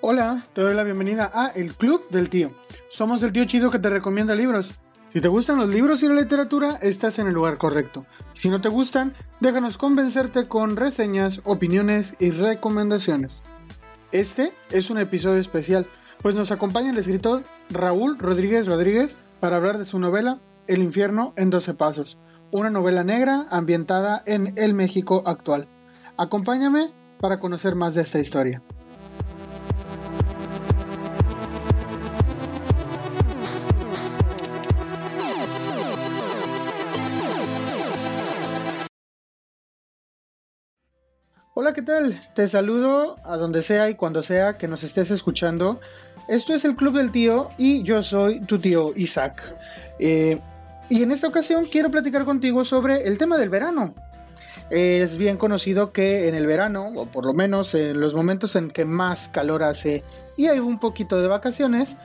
[0.00, 2.52] Hola, te doy la bienvenida a El Club del Tío.
[2.88, 4.72] Somos el tío chido que te recomienda libros.
[5.12, 8.06] Si te gustan los libros y la literatura, estás en el lugar correcto.
[8.34, 13.42] Si no te gustan, déjanos convencerte con reseñas, opiniones y recomendaciones.
[14.10, 15.86] Este es un episodio especial,
[16.22, 21.32] pues nos acompaña el escritor Raúl Rodríguez Rodríguez para hablar de su novela El infierno
[21.36, 22.18] en 12 pasos,
[22.50, 25.68] una novela negra ambientada en el México actual.
[26.16, 28.62] Acompáñame para conocer más de esta historia.
[41.60, 42.20] Hola, ¿qué tal?
[42.36, 45.80] Te saludo a donde sea y cuando sea que nos estés escuchando.
[46.28, 49.42] Esto es el Club del Tío y yo soy tu tío Isaac.
[49.98, 50.38] Eh,
[50.90, 53.94] y en esta ocasión quiero platicar contigo sobre el tema del verano.
[54.68, 58.70] Es bien conocido que en el verano, o por lo menos en los momentos en
[58.70, 60.04] que más calor hace
[60.36, 61.96] y hay un poquito de vacaciones,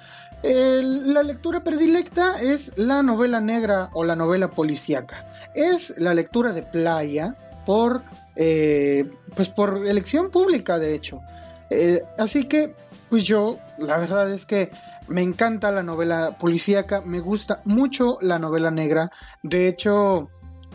[0.42, 5.28] la lectura predilecta es la novela negra o la novela policíaca.
[5.54, 8.04] Es la lectura de playa por
[8.36, 11.22] eh, pues por elección pública, de hecho.
[11.70, 12.76] Eh, así que,
[13.14, 14.72] pues yo, la verdad es que
[15.08, 19.12] me encanta la novela policíaca, me gusta mucho la novela negra.
[19.44, 20.32] De hecho,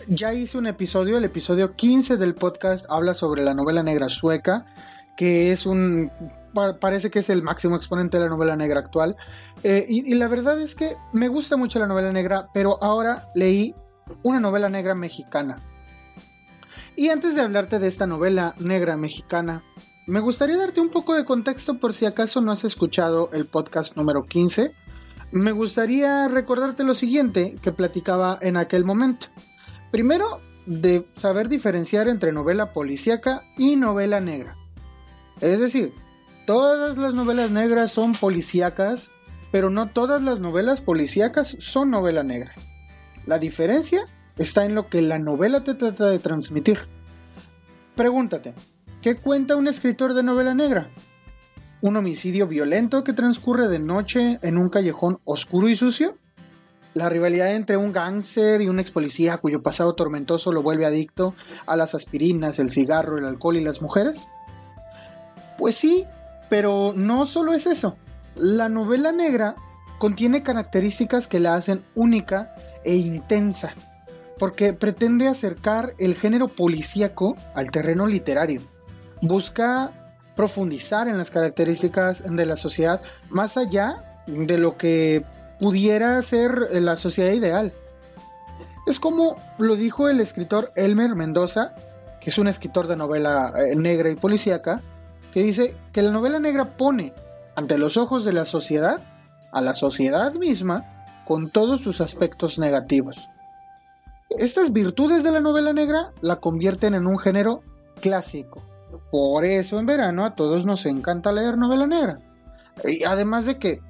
[0.07, 4.67] ya hice un episodio, el episodio 15 del podcast habla sobre la novela negra sueca,
[5.17, 6.13] que es un
[6.79, 9.17] parece que es el máximo exponente de la novela negra actual.
[9.65, 13.75] Eh, y, la verdad es que me gusta mucho la novela negra, pero ahora leí
[14.23, 15.59] una novela negra mexicana.
[16.95, 19.65] Y antes de hablarte de esta novela negra mexicana,
[20.09, 23.95] me gustaría darte un poco de contexto por si acaso no has escuchado el podcast
[23.95, 24.73] número 15.
[25.33, 29.27] Me gustaría recordarte lo siguiente que platicaba en aquel momento.
[29.91, 34.57] Primero, de saber diferenciar entre novela policíaca y novela negra.
[35.43, 35.93] Es decir,
[36.47, 39.11] todas las novelas negras son policíacas,
[39.53, 42.55] pero no todas las novelas policíacas son novela negra.
[43.27, 44.07] La diferencia
[44.39, 46.79] está en lo que la novela te trata de transmitir.
[47.95, 48.55] Pregúntate,
[49.03, 50.89] ¿qué cuenta un escritor de novela negra?
[51.81, 56.19] ¿Un homicidio violento que transcurre de noche en un callejón oscuro y sucio?
[56.95, 61.35] ¿La rivalidad entre un gángster y un ex policía cuyo pasado tormentoso lo vuelve adicto
[61.67, 64.27] a las aspirinas, el cigarro, el alcohol y las mujeres?
[65.57, 66.05] Pues sí,
[66.49, 67.97] pero no solo es eso.
[68.35, 69.55] La novela negra
[69.99, 72.55] contiene características que la hacen única
[72.85, 73.75] e intensa
[74.39, 78.63] porque pretende acercar el género policíaco al terreno literario.
[79.21, 79.91] Busca
[80.37, 85.25] profundizar en las características de la sociedad más allá de lo que
[85.59, 87.73] pudiera ser la sociedad ideal.
[88.87, 91.75] Es como lo dijo el escritor Elmer Mendoza,
[92.21, 94.81] que es un escritor de novela eh, negra y policíaca,
[95.33, 97.13] que dice que la novela negra pone
[97.55, 99.01] ante los ojos de la sociedad
[99.53, 103.29] a la sociedad misma con todos sus aspectos negativos.
[104.31, 107.63] Estas virtudes de la novela negra la convierten en un género
[108.01, 108.63] clásico.
[109.11, 112.19] Por eso en verano a todos nos encanta leer novela negra.
[112.85, 113.81] Y además de que,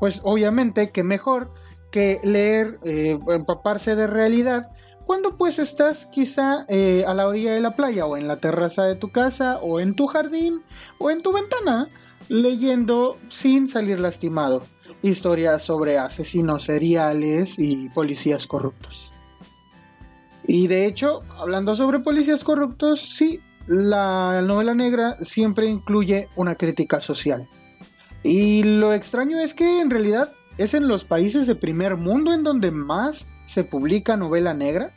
[0.00, 1.52] pues obviamente que mejor
[1.90, 4.72] que leer, eh, empaparse de realidad,
[5.04, 8.84] cuando pues estás quizá eh, a la orilla de la playa o en la terraza
[8.84, 10.62] de tu casa o en tu jardín
[10.98, 11.88] o en tu ventana
[12.28, 14.64] leyendo sin salir lastimado
[15.02, 19.12] historias sobre asesinos seriales y policías corruptos.
[20.46, 23.40] Y de hecho, hablando sobre policías corruptos, sí,
[23.72, 27.48] la novela negra siempre incluye una crítica social.
[28.22, 32.44] Y lo extraño es que en realidad es en los países de primer mundo en
[32.44, 34.92] donde más se publica novela negra.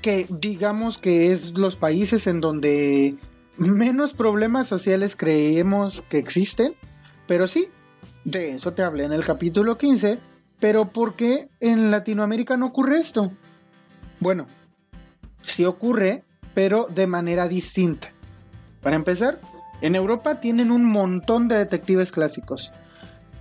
[0.00, 3.16] Que digamos que es los países en donde
[3.56, 6.74] menos problemas sociales creemos que existen.
[7.26, 7.68] Pero sí,
[8.24, 10.18] de eso te hablé en el capítulo 15.
[10.60, 13.32] Pero ¿por qué en Latinoamérica no ocurre esto?
[14.20, 14.46] Bueno,
[15.44, 16.24] sí ocurre,
[16.54, 18.12] pero de manera distinta.
[18.80, 19.40] Para empezar,
[19.80, 22.72] en Europa tienen un montón de detectives clásicos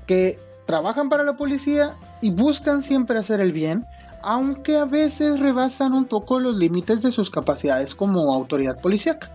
[0.07, 3.85] que trabajan para la policía y buscan siempre hacer el bien,
[4.21, 9.29] aunque a veces rebasan un poco los límites de sus capacidades como autoridad policíaca.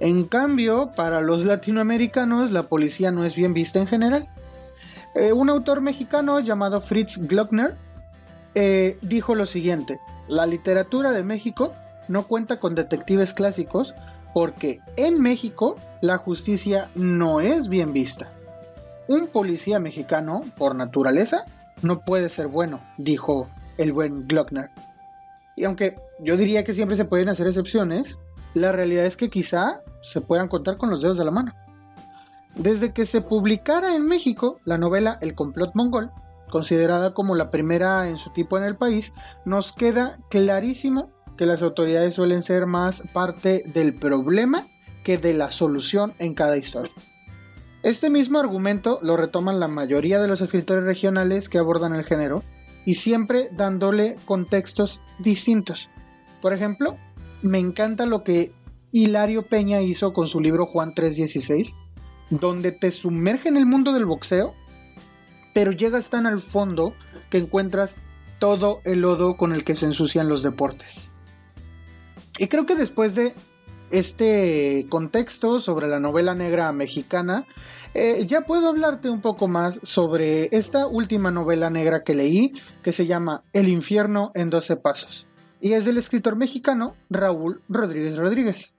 [0.00, 4.28] En cambio, para los latinoamericanos la policía no es bien vista en general.
[5.14, 7.76] Eh, un autor mexicano llamado Fritz Glockner
[8.54, 11.74] eh, dijo lo siguiente, la literatura de México
[12.08, 13.94] no cuenta con detectives clásicos
[14.34, 18.32] porque en México la justicia no es bien vista.
[19.08, 21.46] un policía mexicano, por naturaleza,
[21.80, 24.70] no puede ser bueno, dijo el buen Glockner.
[25.56, 28.18] Y aunque yo diría que siempre se pueden hacer excepciones,
[28.52, 31.52] la realidad es que quizá se puedan contar con los dedos de la mano.
[32.54, 36.10] Desde que se publicara en México la novela El complot mongol,
[36.50, 39.12] considerada como la primera en su tipo en el país,
[39.44, 44.66] nos queda clarísimo que las autoridades suelen ser más parte del problema
[45.04, 46.92] que de la solución en cada historia.
[47.82, 52.42] Este mismo argumento lo retoman la mayoría de los escritores regionales que abordan el género
[52.84, 55.88] y siempre dándole contextos distintos.
[56.42, 56.96] Por ejemplo,
[57.40, 58.52] me encanta lo que
[58.90, 61.72] Hilario Peña hizo con su libro Juan 316,
[62.30, 64.54] donde te sumerge en el mundo del boxeo,
[65.54, 66.92] pero llegas tan al fondo
[67.30, 67.94] que encuentras
[68.40, 71.12] todo el lodo con el que se ensucian los deportes.
[72.38, 73.34] Y creo que después de
[73.90, 77.46] este contexto sobre la novela negra mexicana,
[77.94, 82.52] eh, ya puedo hablarte un poco más sobre esta última novela negra que leí,
[82.82, 85.26] que se llama El infierno en 12 pasos,
[85.60, 88.74] y es del escritor mexicano Raúl Rodríguez Rodríguez.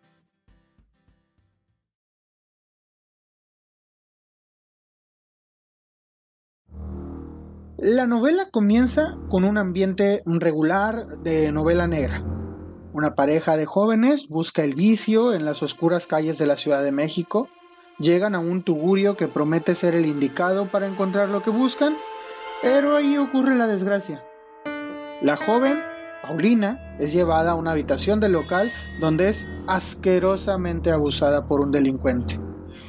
[7.77, 12.23] La novela comienza con un ambiente regular de novela negra.
[12.91, 16.91] Una pareja de jóvenes busca el vicio en las oscuras calles de la Ciudad de
[16.91, 17.47] México,
[17.99, 21.95] llegan a un tugurio que promete ser el indicado para encontrar lo que buscan,
[22.63, 24.25] pero ahí ocurre la desgracia.
[25.21, 25.79] La joven,
[26.23, 32.39] Paulina, es llevada a una habitación del local donde es asquerosamente abusada por un delincuente.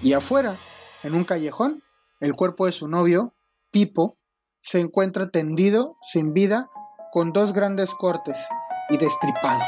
[0.02, 0.56] Y afuera,
[1.02, 1.82] en un callejón,
[2.20, 3.34] el cuerpo de su novio,
[3.70, 4.16] Pipo,
[4.62, 6.70] se encuentra tendido, sin vida,
[7.12, 8.38] con dos grandes cortes
[8.88, 9.60] y destripado.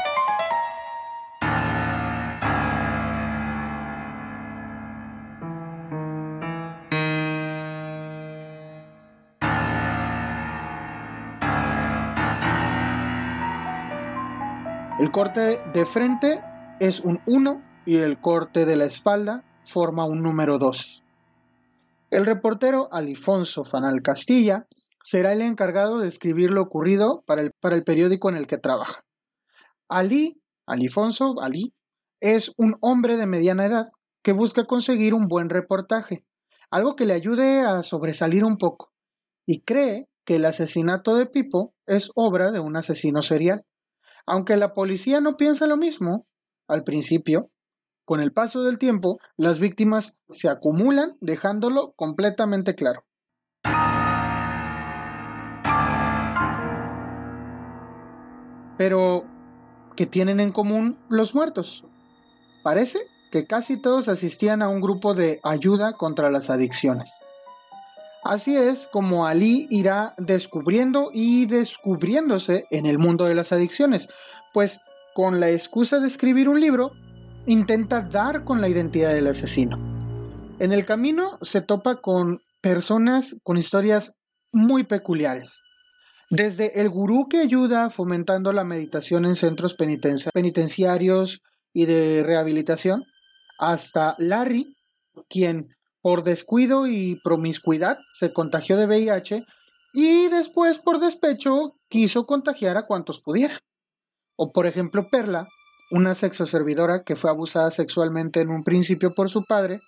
[15.03, 16.41] El corte de frente
[16.79, 21.03] es un 1 y el corte de la espalda forma un número 2.
[22.09, 24.65] El reportero Alifonso Fanal Castilla
[25.03, 28.57] será el encargado de escribir lo ocurrido para el, para el periódico en el que
[28.57, 29.03] trabaja.
[29.89, 31.73] Ali, Alifonso, Ali,
[32.21, 33.87] es un hombre de mediana edad
[34.21, 36.25] que busca conseguir un buen reportaje,
[36.71, 38.93] algo que le ayude a sobresalir un poco,
[39.45, 43.65] y cree que el asesinato de Pipo es obra de un asesino serial.
[44.25, 46.27] Aunque la policía no piensa lo mismo,
[46.67, 47.51] al principio,
[48.05, 53.05] con el paso del tiempo, las víctimas se acumulan dejándolo completamente claro.
[58.77, 59.25] Pero,
[59.95, 61.85] ¿qué tienen en común los muertos?
[62.63, 62.99] Parece
[63.31, 67.11] que casi todos asistían a un grupo de ayuda contra las adicciones.
[68.23, 74.07] Así es como Ali irá descubriendo y descubriéndose en el mundo de las adicciones,
[74.53, 74.79] pues
[75.13, 76.91] con la excusa de escribir un libro,
[77.45, 79.77] intenta dar con la identidad del asesino.
[80.59, 84.15] En el camino se topa con personas con historias
[84.53, 85.59] muy peculiares.
[86.29, 91.41] Desde el gurú que ayuda fomentando la meditación en centros penitenciarios
[91.73, 93.03] y de rehabilitación,
[93.59, 94.75] hasta Larry,
[95.29, 95.67] quien
[96.03, 99.45] por descuido y promiscuidad se contagió de VIH
[99.93, 103.61] y después por despecho quiso contagiar a cuantos pudiera.
[104.35, 105.47] O por ejemplo Perla,
[105.91, 109.79] una sexoservidora que fue abusada sexualmente en un principio por su padre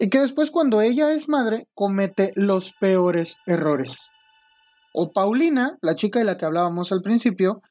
[0.00, 4.10] y que después cuando ella es madre comete los peores errores.
[4.92, 7.62] O Paulina, la chica de la que hablábamos al principio,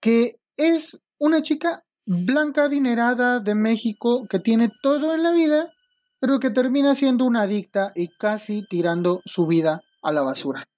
[0.00, 5.72] que es una chica blanca adinerada de México que tiene todo en la vida
[6.20, 10.68] pero que termina siendo una adicta y casi tirando su vida a la basura.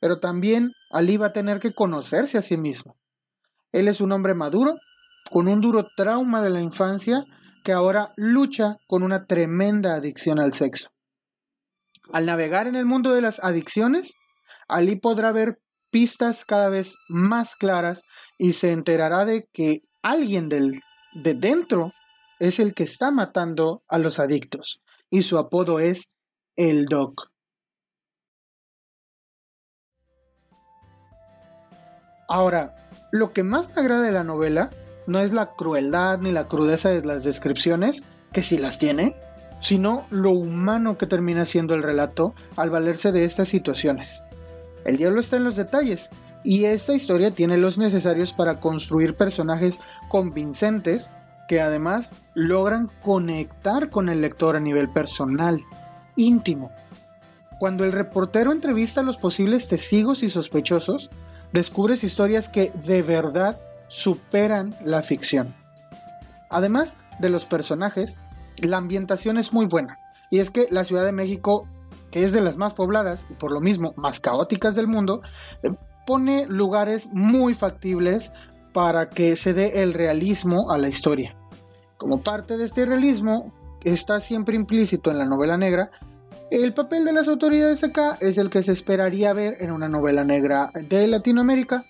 [0.00, 2.96] Pero también Ali va a tener que conocerse a sí mismo.
[3.72, 4.76] Él es un hombre maduro,
[5.30, 7.24] con un duro trauma de la infancia,
[7.64, 10.90] que ahora lucha con una tremenda adicción al sexo.
[12.12, 14.14] Al navegar en el mundo de las adicciones,
[14.68, 15.58] Ali podrá ver
[15.90, 18.02] pistas cada vez más claras
[18.38, 20.80] y se enterará de que alguien del,
[21.14, 21.92] de dentro
[22.38, 26.12] es el que está matando a los adictos y su apodo es
[26.56, 27.30] el Doc.
[32.28, 34.70] Ahora, lo que más me agrada de la novela
[35.06, 38.02] no es la crueldad ni la crudeza de las descripciones,
[38.32, 39.16] que sí las tiene,
[39.60, 44.22] sino lo humano que termina siendo el relato al valerse de estas situaciones.
[44.84, 46.10] El diablo está en los detalles,
[46.42, 49.78] y esta historia tiene los necesarios para construir personajes
[50.08, 51.10] convincentes
[51.48, 55.62] que además logran conectar con el lector a nivel personal,
[56.16, 56.70] íntimo.
[57.58, 61.08] cuando el reportero entrevista a los posibles testigos y sospechosos,
[61.52, 65.54] descubres historias que de verdad superan la ficción.
[66.50, 68.18] Además de los personajes,
[68.62, 69.98] la ambientación es muy buena.
[70.30, 71.66] Y es que la Ciudad de México,
[72.10, 75.22] que es de las más pobladas y por lo mismo más caóticas del mundo,
[75.62, 75.70] eh,
[76.06, 78.32] pone lugares muy factibles
[78.76, 81.34] para que se dé el realismo a la historia.
[81.96, 83.50] Como parte de este realismo,
[83.84, 85.90] está siempre implícito en la novela negra,
[86.50, 90.24] el papel de las autoridades acá es el que se esperaría ver en una novela
[90.24, 91.86] negra de Latinoamérica,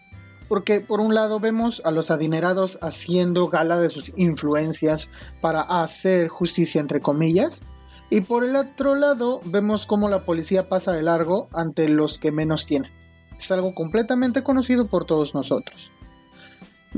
[0.49, 6.29] porque por un lado vemos a los adinerados haciendo gala de sus influencias para hacer
[6.29, 7.63] justicia entre comillas,
[8.11, 12.31] y por el otro lado vemos cómo la policía pasa de largo ante los que
[12.31, 12.93] menos tienen.
[13.37, 15.91] Es algo completamente conocido por todos nosotros.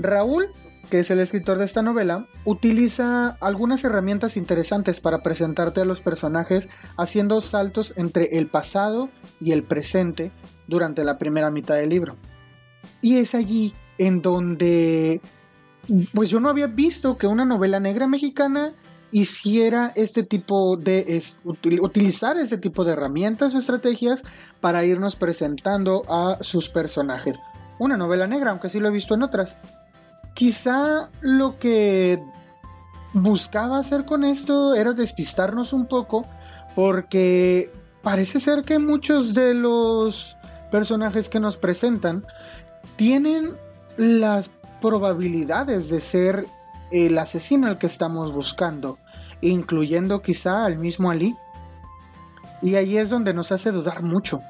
[0.03, 0.47] Raúl,
[0.91, 6.01] que es el escritor de esta novela, utiliza algunas herramientas interesantes para presentarte a los
[6.01, 9.09] personajes haciendo saltos entre el pasado
[9.41, 10.31] y el presente
[10.67, 12.17] durante la primera mitad del libro.
[13.01, 15.21] Y es allí en donde,
[16.15, 18.75] pues yo no había visto que una novela negra mexicana
[19.11, 21.23] hiciera este tipo de,
[21.81, 24.23] utilizar este tipo de herramientas o estrategias
[24.61, 27.39] para irnos presentando a sus personajes.
[27.79, 29.57] Una novela negra, aunque sí lo he visto en otras.
[30.39, 32.23] Quizá lo que
[33.13, 36.27] buscaba hacer con esto era despistarnos un poco
[36.77, 40.37] porque parece ser que muchos de los
[40.71, 42.25] personajes que nos presentan
[42.95, 43.51] tienen
[43.97, 44.49] las
[44.81, 46.47] probabilidades de ser
[46.93, 48.97] el asesino al que estamos buscando,
[49.41, 51.35] incluyendo quizá al mismo Ali.
[52.63, 54.41] Y ahí es donde nos hace dudar mucho.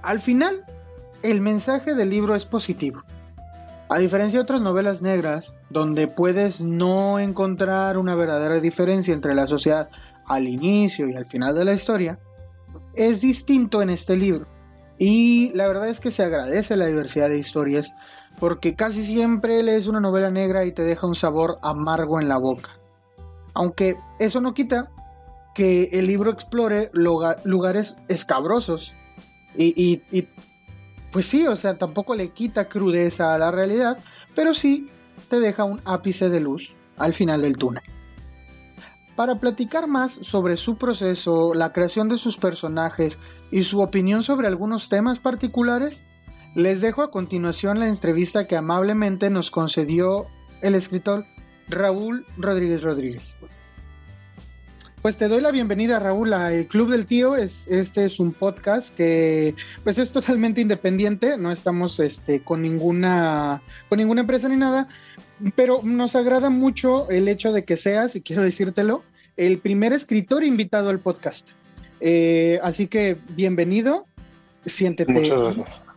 [0.00, 0.64] Al final,
[1.22, 3.02] el mensaje del libro es positivo.
[3.92, 9.46] A diferencia de otras novelas negras, donde puedes no encontrar una verdadera diferencia entre la
[9.46, 9.90] sociedad
[10.24, 12.18] al inicio y al final de la historia,
[12.94, 14.46] es distinto en este libro.
[14.98, 17.94] Y la verdad es que se agradece la diversidad de historias
[18.40, 22.38] porque casi siempre lees una novela negra y te deja un sabor amargo en la
[22.38, 22.70] boca.
[23.52, 24.90] Aunque eso no quita
[25.54, 28.94] que el libro explore lugares escabrosos
[29.54, 30.28] y, y
[31.12, 33.98] pues sí, o sea, tampoco le quita crudeza a la realidad,
[34.34, 34.88] pero sí
[35.28, 37.82] te deja un ápice de luz al final del túnel.
[39.14, 43.18] Para platicar más sobre su proceso, la creación de sus personajes
[43.50, 46.04] y su opinión sobre algunos temas particulares,
[46.54, 50.26] les dejo a continuación la entrevista que amablemente nos concedió
[50.62, 51.26] el escritor
[51.68, 53.34] Raúl Rodríguez Rodríguez.
[55.02, 57.34] Pues te doy la bienvenida, Raúl, a El Club del Tío.
[57.34, 63.62] Es, este es un podcast que pues es totalmente independiente, no estamos este, con, ninguna,
[63.88, 64.86] con ninguna empresa ni nada,
[65.56, 69.02] pero nos agrada mucho el hecho de que seas, y quiero decírtelo,
[69.36, 71.50] el primer escritor invitado al podcast.
[72.00, 74.06] Eh, así que bienvenido,
[74.64, 75.32] siéntete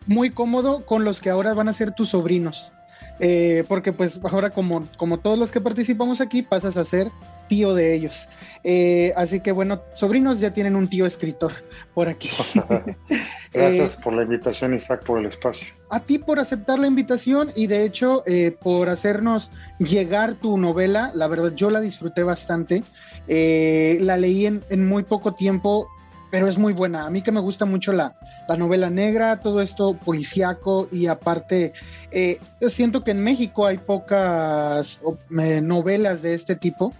[0.08, 2.72] muy cómodo con los que ahora van a ser tus sobrinos.
[3.20, 7.10] Eh, porque pues ahora como, como todos los que participamos aquí pasas a ser
[7.46, 8.28] tío de ellos.
[8.64, 11.52] Eh, así que bueno, sobrinos ya tienen un tío escritor
[11.94, 12.30] por aquí.
[13.52, 15.68] Gracias por la invitación, Isaac, por el espacio.
[15.90, 18.22] A ti por aceptar la invitación y de hecho
[18.60, 21.12] por hacernos llegar tu novela.
[21.14, 22.82] La verdad, yo la disfruté bastante.
[23.26, 25.88] la leí en, en muy poco tiempo
[26.30, 27.06] pero es muy buena.
[27.06, 28.14] A mí que me gusta mucho la,
[28.58, 31.72] novela negra, todo esto policíaco y aparte,
[32.10, 32.38] eh,
[32.68, 35.00] siento que en México hay pocas
[35.30, 36.92] novelas de este tipo.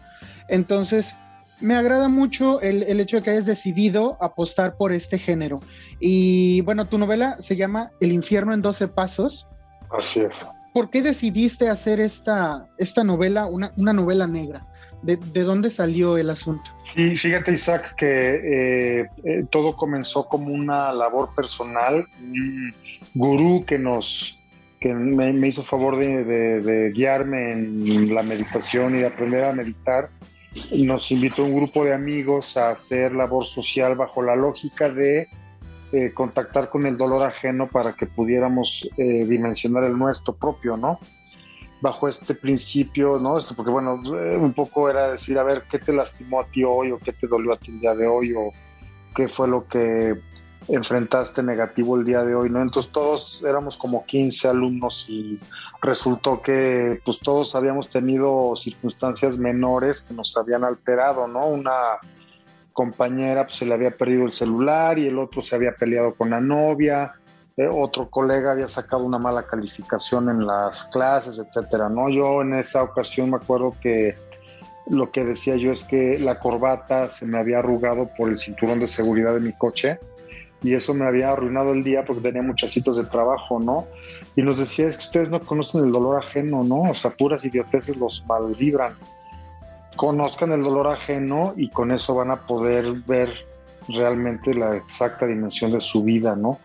[0.49, 1.15] Entonces,
[1.61, 5.61] me agrada mucho el, el, hecho de que hayas decidido apostar por este género.
[6.01, 9.47] Y bueno, tu novela se llama El infierno en 12 pasos.
[9.91, 10.47] Así es.
[10.75, 14.67] ¿Por qué decidiste hacer esta, esta novela, una, una novela negra?
[15.03, 16.71] ¿De, dónde salió el asunto?
[16.83, 22.75] Sí, fíjate Isaac que eh, eh, todo comenzó como una labor personal, un
[23.15, 24.39] gurú que nos
[24.81, 30.11] que me, hizo favor de, guiarme en la meditación y de aprender a meditar.
[30.73, 35.29] Nos invitó un grupo de amigos a hacer labor social bajo la lógica de
[35.93, 40.99] eh, contactar con el dolor ajeno para que pudiéramos dimensionar el nuestro propio, ¿no?
[41.81, 43.39] bajo este principio, ¿no?
[43.39, 46.65] Esto porque, bueno, eh, un poco era decir, a ver, ¿qué te lastimó a ti
[46.65, 48.53] hoy o qué te dolió a ti el día de hoy o
[49.15, 50.15] qué fue lo que
[50.69, 52.61] enfrentaste negativo el día de hoy, ¿no?
[52.61, 55.39] Entonces todos éramos como 15 alumnos y
[55.81, 61.47] resultó que pues todos habíamos tenido circunstancias menores que nos habían alterado, ¿no?
[61.47, 61.99] Una
[62.73, 66.31] compañera pues, se le había perdido el celular y el otro se había peleado con
[66.31, 67.15] la novia,
[67.57, 72.11] eh, otro colega había sacado una mala calificación en las clases, etcétera, ¿no?
[72.11, 74.17] Yo en esa ocasión me acuerdo que
[74.89, 78.79] lo que decía yo es que la corbata se me había arrugado por el cinturón
[78.79, 79.99] de seguridad de mi coche
[80.63, 83.87] y eso me había arruinado el día porque tenía muchas citas de trabajo, ¿no?
[84.35, 86.83] Y nos decía, es que ustedes no conocen el dolor ajeno, ¿no?
[86.91, 88.95] O sea, puras idioteces los malvibran.
[89.97, 93.33] Conozcan el dolor ajeno y con eso van a poder ver
[93.89, 96.59] realmente la exacta dimensión de su vida, ¿no?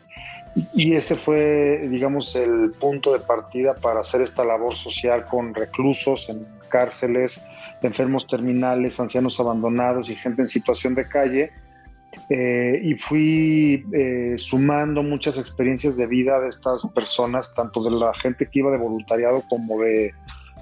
[0.74, 6.28] Y ese fue, digamos, el punto de partida para hacer esta labor social con reclusos
[6.30, 7.46] en cárceles,
[7.82, 11.52] enfermos terminales, ancianos abandonados y gente en situación de calle.
[12.30, 18.14] Eh, y fui eh, sumando muchas experiencias de vida de estas personas, tanto de la
[18.16, 20.14] gente que iba de voluntariado como de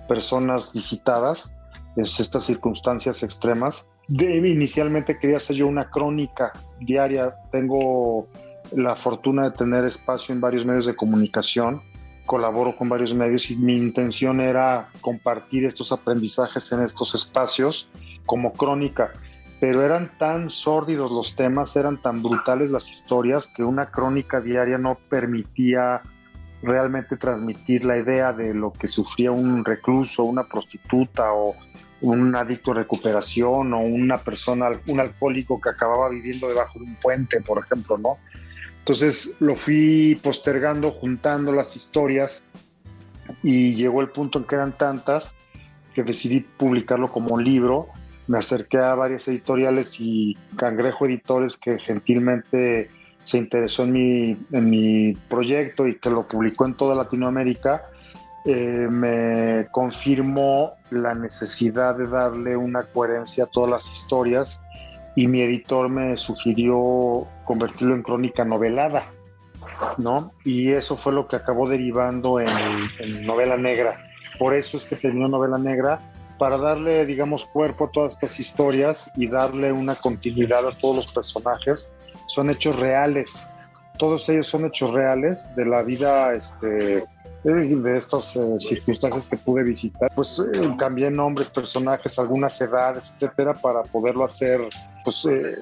[0.08, 1.56] personas visitadas
[1.96, 3.90] en estas circunstancias extremas.
[4.08, 7.36] De, inicialmente quería hacer yo una crónica diaria.
[7.52, 8.28] Tengo
[8.72, 11.82] la fortuna de tener espacio en varios medios de comunicación,
[12.26, 17.90] colaboro con varios medios y mi intención era compartir estos aprendizajes en estos espacios
[18.26, 19.12] como crónica,
[19.60, 24.78] pero eran tan sórdidos los temas, eran tan brutales las historias que una crónica diaria
[24.78, 26.02] no permitía
[26.62, 31.56] realmente transmitir la idea de lo que sufría un recluso, una prostituta o
[32.02, 36.96] un adicto a recuperación o una persona, un alcohólico que acababa viviendo debajo de un
[36.96, 38.18] puente, por ejemplo, ¿no?
[38.80, 42.44] Entonces lo fui postergando, juntando las historias
[43.44, 45.36] y llegó el punto en que eran tantas
[45.94, 47.90] que decidí publicarlo como libro.
[48.30, 52.92] Me acerqué a varias editoriales y Cangrejo Editores que gentilmente
[53.24, 57.90] se interesó en mi, en mi proyecto y que lo publicó en toda Latinoamérica,
[58.46, 64.62] eh, me confirmó la necesidad de darle una coherencia a todas las historias
[65.16, 69.06] y mi editor me sugirió convertirlo en crónica novelada,
[69.98, 70.32] ¿no?
[70.46, 72.48] Y eso fue lo que acabó derivando en,
[73.26, 74.00] novela negra.
[74.38, 76.00] Por eso es que terminó novela negra,
[76.40, 81.14] para darle, digamos, cuerpo a todas estas historias y darle una continuidad a todos los
[81.14, 81.92] personajes.
[82.28, 83.48] Son hechos reales,
[83.98, 87.04] todos ellos son hechos reales de la vida este,
[87.44, 93.54] de estas eh, circunstancias que pude visitar, pues eh, cambié nombres, personajes, algunas edades, etcétera,
[93.54, 94.62] para poderlo hacer,
[95.04, 95.56] pues eh,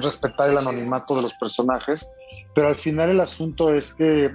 [0.00, 2.10] respetar el anonimato de los personajes.
[2.56, 4.30] Pero al final el asunto es que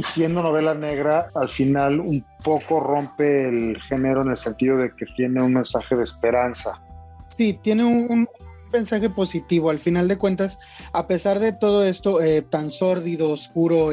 [0.00, 5.06] siendo novela negra, al final un poco rompe el género en el sentido de que
[5.16, 6.82] tiene un mensaje de esperanza.
[7.28, 8.26] Sí, tiene un,
[8.72, 9.70] mensaje positivo.
[9.70, 10.58] Al final de cuentas,
[10.92, 12.18] a pesar de todo esto
[12.50, 13.90] tan sórdido, oscuro,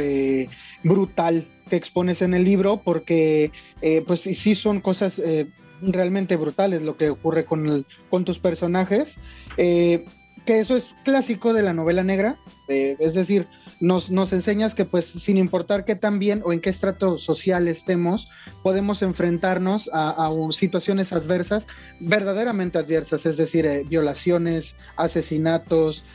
[0.83, 3.51] brutal que expones en el libro, porque
[3.83, 5.47] eh, pues sí son cosas eh,
[5.81, 9.17] realmente brutales lo que ocurre con, con tus personajes,
[9.57, 10.05] eh,
[10.45, 12.35] que eso es clásico de la novela negra,
[12.67, 13.47] es decir,
[13.81, 17.67] nos, nos, enseñas que pues sin importar qué tan bien o en qué estrato social
[17.67, 18.29] estemos,
[18.63, 21.67] podemos enfrentarnos a, situaciones adversas,
[21.99, 26.05] verdaderamente adversas, es decir, violaciones, asesinatos,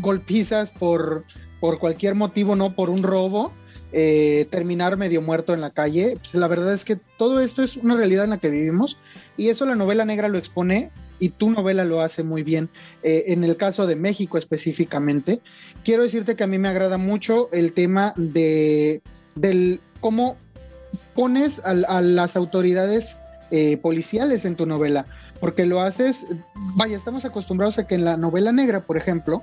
[0.00, 1.24] golpizas por,
[1.60, 3.52] por cualquier motivo, no por un robo,
[3.92, 6.16] eh, terminar medio muerto en la calle.
[6.16, 8.98] Pues la verdad es que todo esto es una realidad en la que vivimos
[9.36, 12.70] y eso la novela negra lo expone y tu novela lo hace muy bien.
[13.02, 15.40] Eh, en el caso de México específicamente,
[15.84, 19.02] quiero decirte que a mí me agrada mucho el tema de
[19.36, 20.36] del cómo
[21.14, 23.18] pones a, las autoridades
[23.50, 25.06] eh, policiales en tu novela,
[25.40, 29.42] porque lo haces, vaya, estamos acostumbrados a que en la novela negra, por ejemplo,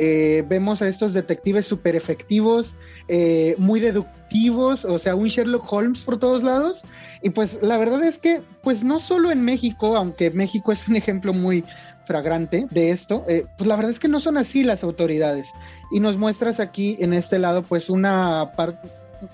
[0.00, 2.76] eh, vemos a estos detectives súper efectivos,
[3.08, 6.84] eh, muy deductivos, o sea, un Sherlock Holmes por todos lados.
[7.20, 10.94] Y pues la verdad es que, pues no solo en México, aunque México es un
[10.94, 11.64] ejemplo muy
[12.04, 15.52] fragrante de esto, eh, pues la verdad es que no son así las autoridades.
[15.90, 18.52] Y nos muestras aquí en este lado, pues una,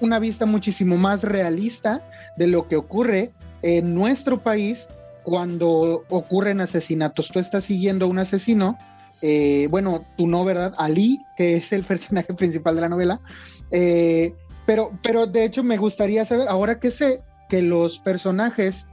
[0.01, 2.01] una vista muchísimo más realista
[2.39, 4.89] de lo que ocurre en nuestro país
[5.25, 7.29] cuando ocurren asesinatos.
[7.29, 8.79] Tú estás siguiendo a un asesino
[9.27, 10.75] eh, bueno, tú no, ¿verdad?
[10.77, 13.21] Ali, que es el personaje principal de la novela.
[13.71, 14.35] Eh,
[14.67, 18.87] pero, pero de hecho me gustaría saber, ahora que sé que los personajes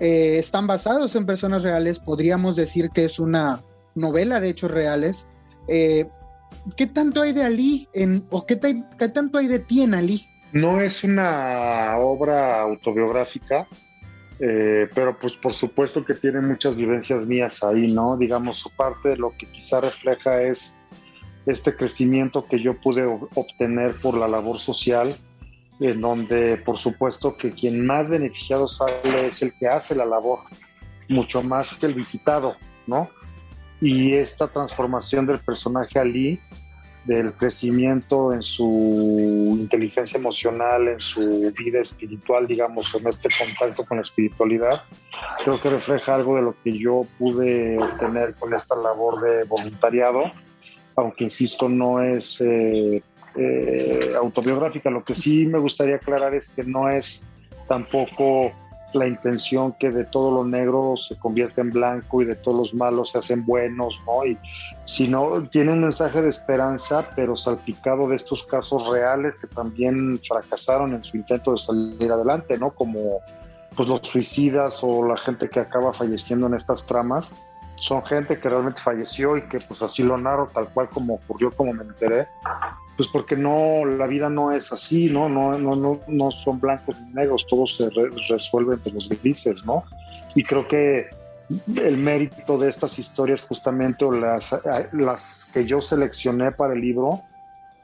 [0.00, 3.62] eh, están basados en personas reales, podríamos decir que es una
[3.94, 5.28] novela de hechos reales.
[5.68, 7.88] ¿Qué tanto hay de Ali
[8.30, 8.58] o qué,
[8.98, 10.26] qué tanto hay de ti en Ali?
[10.50, 13.68] No es una obra autobiográfica,
[14.38, 18.16] eh, pero pues por supuesto que tiene muchas vivencias mías ahí, ¿no?
[18.16, 20.74] Digamos, su parte de lo que quizá refleja es
[21.46, 25.16] este crecimiento que yo pude obtener por la labor social,
[25.80, 30.40] en donde por supuesto que quien más beneficiado sale es el que hace la labor,
[31.08, 33.08] mucho más que el visitado, ¿no?
[33.80, 36.40] Y esta transformación del personaje Ali
[37.06, 43.98] del crecimiento en su inteligencia emocional, en su vida espiritual, digamos, en este contacto con
[43.98, 44.82] la espiritualidad,
[45.44, 50.24] creo que refleja algo de lo que yo pude obtener con esta labor de voluntariado,
[50.96, 53.02] aunque insisto, no es eh,
[53.36, 54.90] eh, autobiográfica.
[54.90, 57.26] Lo que sí me gustaría aclarar es que no es
[57.68, 58.52] tampoco
[58.96, 62.74] la intención que de todo lo negro se convierte en blanco y de todos los
[62.74, 64.26] malos se hacen buenos, ¿no?
[64.26, 64.38] Y
[64.84, 70.94] sino tiene un mensaje de esperanza, pero salpicado de estos casos reales que también fracasaron
[70.94, 72.70] en su intento de salir adelante, ¿no?
[72.70, 73.20] Como
[73.74, 77.36] pues los suicidas o la gente que acaba falleciendo en estas tramas
[77.76, 81.50] son gente que realmente falleció y que pues así lo narro tal cual como ocurrió
[81.50, 82.26] como me enteré
[82.96, 85.28] pues porque no, la vida no es así, ¿no?
[85.28, 87.90] No, no, no, no son blancos ni negros, todo se
[88.28, 89.84] resuelve entre los grises, ¿no?
[90.34, 91.10] Y creo que
[91.76, 94.58] el mérito de estas historias justamente, o las,
[94.92, 97.20] las que yo seleccioné para el libro,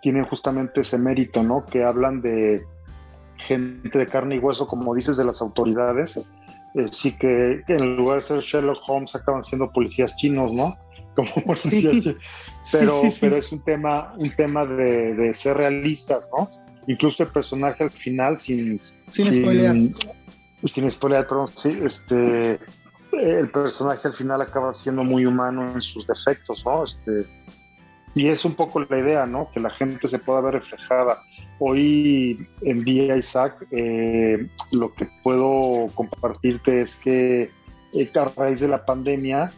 [0.01, 1.65] tienen justamente ese mérito, ¿no?
[1.67, 2.65] Que hablan de
[3.47, 6.21] gente de carne y hueso, como dices, de las autoridades.
[6.75, 10.77] Eh, sí que en lugar de ser Sherlock Holmes acaban siendo policías chinos, ¿no?
[11.17, 11.55] como
[12.73, 16.51] Pero, pero es un tema, un tema de, ser realistas, ¿no?
[16.87, 19.77] Incluso el personaje al final, sin, sin, sin spoilear.
[20.65, 22.59] Sin spoilear, perdón, sí, este,
[23.13, 26.85] el personaje al final acaba siendo muy humano en sus defectos, ¿no?
[26.85, 27.27] Este,
[28.15, 29.49] y es un poco la idea, ¿no?
[29.53, 31.19] Que la gente se pueda ver reflejada.
[31.59, 37.51] Hoy en día, Isaac, eh, lo que puedo compartirte es que
[37.95, 39.53] eh, a raíz de la pandemia,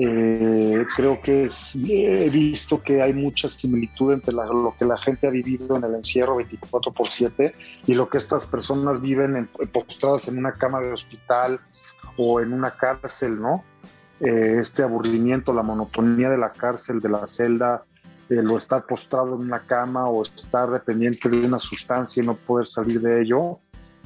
[0.00, 1.48] eh, creo que
[1.88, 5.96] he visto que hay mucha similitud entre lo que la gente ha vivido en el
[5.96, 7.52] encierro 24 por 7
[7.88, 11.58] y lo que estas personas viven en, postradas en una cama de hospital
[12.16, 13.64] o en una cárcel, ¿no?
[14.20, 17.84] Eh, este aburrimiento, la monotonía de la cárcel, de la celda,
[18.28, 22.66] lo estar postrado en una cama o estar dependiente de una sustancia y no poder
[22.66, 23.58] salir de ello,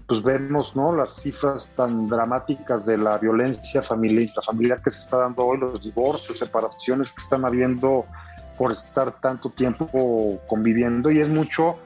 [0.07, 0.95] pues vemos ¿no?
[0.95, 5.83] las cifras tan dramáticas de la violencia familiar, familiar que se está dando hoy, los
[5.83, 8.05] divorcios, separaciones que están habiendo
[8.59, 11.79] por estar tanto tiempo conviviendo y es mucho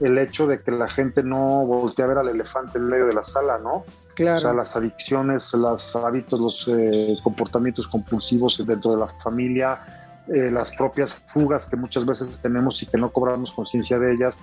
[0.00, 3.14] el hecho de que la gente no voltea a ver al elefante en medio de
[3.14, 3.84] la sala, ¿no?
[4.16, 4.38] Claro.
[4.38, 10.01] O sea, las adicciones, los hábitos, los eh, comportamientos compulsivos dentro de la familia,
[10.34, 14.38] eh, las propias fugas que muchas veces tenemos y que no cobramos conciencia de ellas,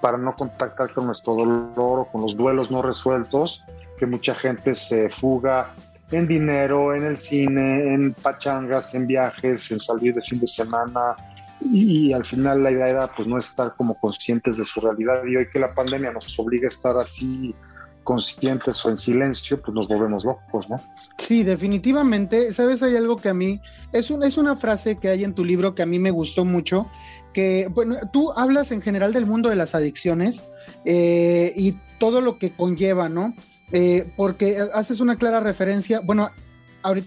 [0.00, 3.62] para no contactar con nuestro dolor o con los duelos no resueltos,
[3.98, 5.72] que mucha gente se fuga
[6.10, 11.16] en dinero, en el cine, en pachangas, en viajes, en salir de fin de semana.
[11.60, 15.36] Y, al final la idea era pues no estar como conscientes de su realidad y
[15.36, 17.54] hoy que la pandemia nos obliga a estar así
[18.02, 20.80] conscientes o en silencio, pues nos volvemos locos, ¿no?
[21.18, 22.52] Sí, definitivamente.
[22.52, 23.60] Sabes, hay algo que a mí,
[23.92, 26.44] es, un, es una frase que hay en tu libro que a mí me gustó
[26.44, 26.88] mucho,
[27.32, 30.44] que, bueno, tú hablas en general del mundo de las adicciones
[30.84, 33.34] eh, y todo lo que conlleva, ¿no?
[33.72, 36.28] Eh, porque haces una clara referencia, bueno,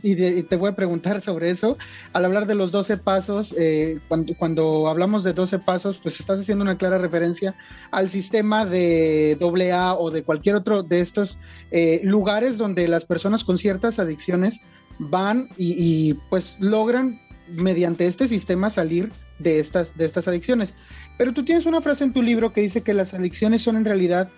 [0.04, 1.78] y, te voy a preguntar sobre eso.
[2.14, 4.00] Al hablar de los 12 pasos, eh,
[4.38, 7.56] cuando, hablamos de 12 pasos, pues estás haciendo una clara referencia
[7.92, 11.38] al sistema de AA o de cualquier otro de estos
[11.72, 14.62] eh, lugares donde las personas con ciertas adicciones
[14.98, 20.74] van y, pues logran mediante este sistema salir de estas, de estas adicciones.
[21.18, 23.86] Pero tú tienes una frase en tu libro que dice que las adicciones son en
[23.86, 24.30] realidad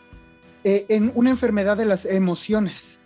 [0.63, 2.96] eh, en una enfermedad de las emociones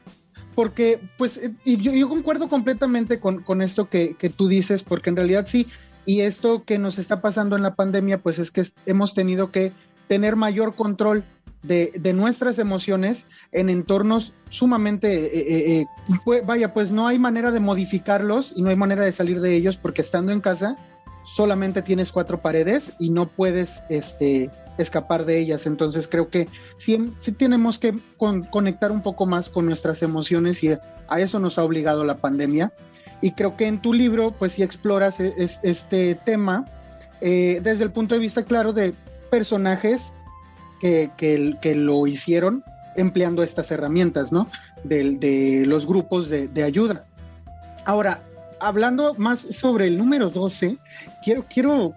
[0.61, 5.45] porque, pues, eh, y yo, concuerdo completamente con, esto que, tú dices, porque en realidad
[5.47, 5.65] sí,
[6.05, 9.73] y esto que nos está pasando en la pandemia, pues es que hemos tenido que
[10.07, 11.23] tener mayor control
[11.63, 18.53] de, nuestras emociones en entornos sumamente, eh, eh, vaya, pues no hay manera de modificarlos
[18.55, 20.77] y no hay manera de salir de ellos porque estando en casa
[21.23, 25.65] solamente tienes cuatro paredes y no puedes, este, escapar de ellas.
[25.65, 30.69] Entonces creo que sí, sí tenemos que conectar un poco más con nuestras emociones y
[31.07, 32.73] a eso nos ha obligado la pandemia.
[33.21, 36.65] Y creo que en tu libro pues sí exploras e, este tema
[37.21, 38.93] eh, desde el punto de vista claro de
[39.29, 40.13] personajes
[40.79, 42.63] que, que, lo hicieron
[42.95, 44.47] empleando estas herramientas, ¿no?
[44.83, 47.05] De, de los grupos de, de ayuda.
[47.85, 48.23] Ahora,
[48.59, 50.77] hablando más sobre el número 12,
[51.23, 51.93] quiero, quiero,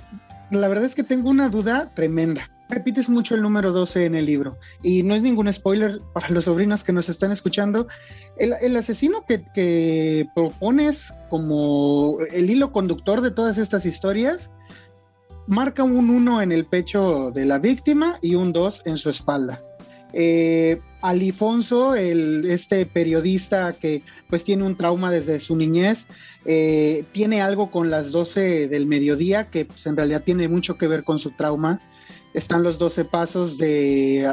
[0.50, 4.26] la verdad es que tengo una duda tremenda repites mucho el número 12 en el
[4.26, 7.86] libro y no es ningún spoiler para los sobrinos que nos están escuchando.
[8.36, 14.50] El, asesino que, propones como el hilo conductor de todas estas historias
[15.46, 19.62] marca un 1 en el pecho de la víctima y un 2 en su espalda.
[20.12, 26.06] Eh, Alifonso, el, este periodista que pues tiene un trauma desde su niñez,
[26.46, 30.86] eh, tiene algo con las 12 del mediodía que pues, en realidad tiene mucho que
[30.86, 31.80] ver con su trauma.
[32.34, 34.28] Están los 12 pasos de,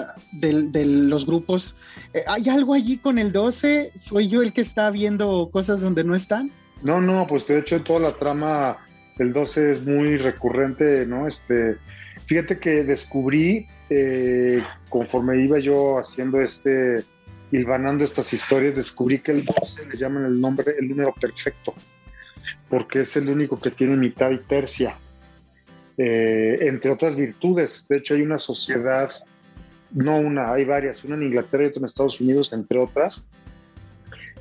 [0.83, 1.75] los grupos.
[2.13, 3.91] Eh, ¿Hay algo allí con el 12?
[3.95, 6.51] ¿Soy yo el que está viendo cosas donde no están?
[6.83, 8.77] No, no, pues de hecho toda la trama
[9.17, 11.27] del 12 es muy recurrente, ¿no?
[11.27, 11.77] Este,
[12.25, 17.03] fíjate que descubrí eh, conforme iba yo haciendo este,
[17.51, 21.73] hilvanando estas historias, descubrí que el 12 le llaman el nombre, el número perfecto,
[22.69, 24.95] porque es el único que tiene mitad y tercia,
[26.03, 27.85] eh, entre otras virtudes.
[27.87, 29.11] De hecho, hay una sociedad,
[29.91, 33.27] no una, hay varias, una en Inglaterra y otra en Estados Unidos, entre otras,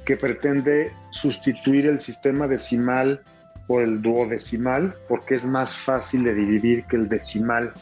[0.07, 3.21] que pretende sustituir el sistema decimal
[3.67, 7.75] por el duodecimal, porque es más fácil de dividir que el decimal.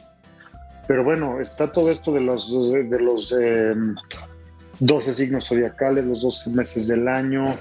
[0.89, 6.51] Pero bueno, está todo esto de los, de los 12 em, signos zodiacales, los 12
[6.51, 7.57] meses del año,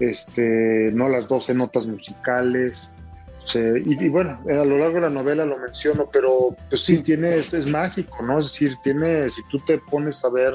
[0.00, 2.92] este, no las 12 notas musicales.
[3.54, 7.66] Y, bueno, a lo largo de la novela lo menciono, pero pues sí, tiene, es,
[7.66, 8.38] mágico, ¿no?
[8.38, 10.54] Es decir, tiene, si tú te pones a ver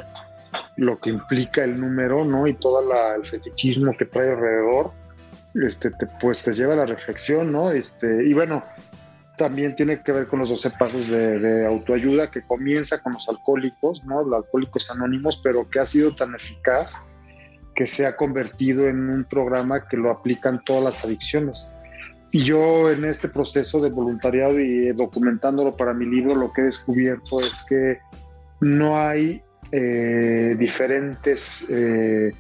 [0.78, 2.47] lo que implica el número, ¿no?
[2.47, 2.82] Y todo
[3.15, 4.91] el fetichismo que trae alrededor,
[5.56, 7.71] este, te, pues te lleva a la reflexión, ¿no?
[7.71, 8.63] Este, y bueno,
[9.38, 14.04] también tiene que ver con los 12 pasos de, autoayuda que comienza con los alcohólicos,
[14.04, 14.23] ¿no?
[14.23, 17.08] Los alcohólicos anónimos, pero que ha sido tan eficaz
[17.76, 21.77] que se ha convertido en un programa que lo aplican todas las adicciones.
[22.34, 27.40] Yo en este proceso de voluntariado y documentándolo para mi libro, lo que he descubierto
[27.40, 28.00] es que
[28.60, 32.34] no hay eh, diferentes eh,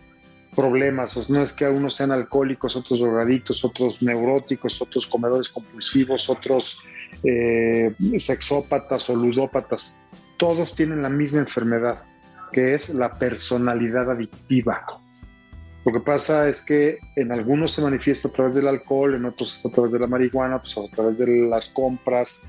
[0.55, 1.29] problemas.
[1.29, 6.79] No es que unos sean alcohólicos, otros drogadictos, otros neuróticos, otros comedores compulsivos, otros
[7.23, 9.95] eh, sexópatas o ludópatas.
[10.37, 11.97] Todos tienen la misma enfermedad,
[12.51, 14.85] que es la personalidad adictiva.
[15.87, 19.65] Lo que pasa es que en algunos se manifiesta a través del alcohol, en otros
[19.65, 22.41] a través de la marihuana, pues a través de las compras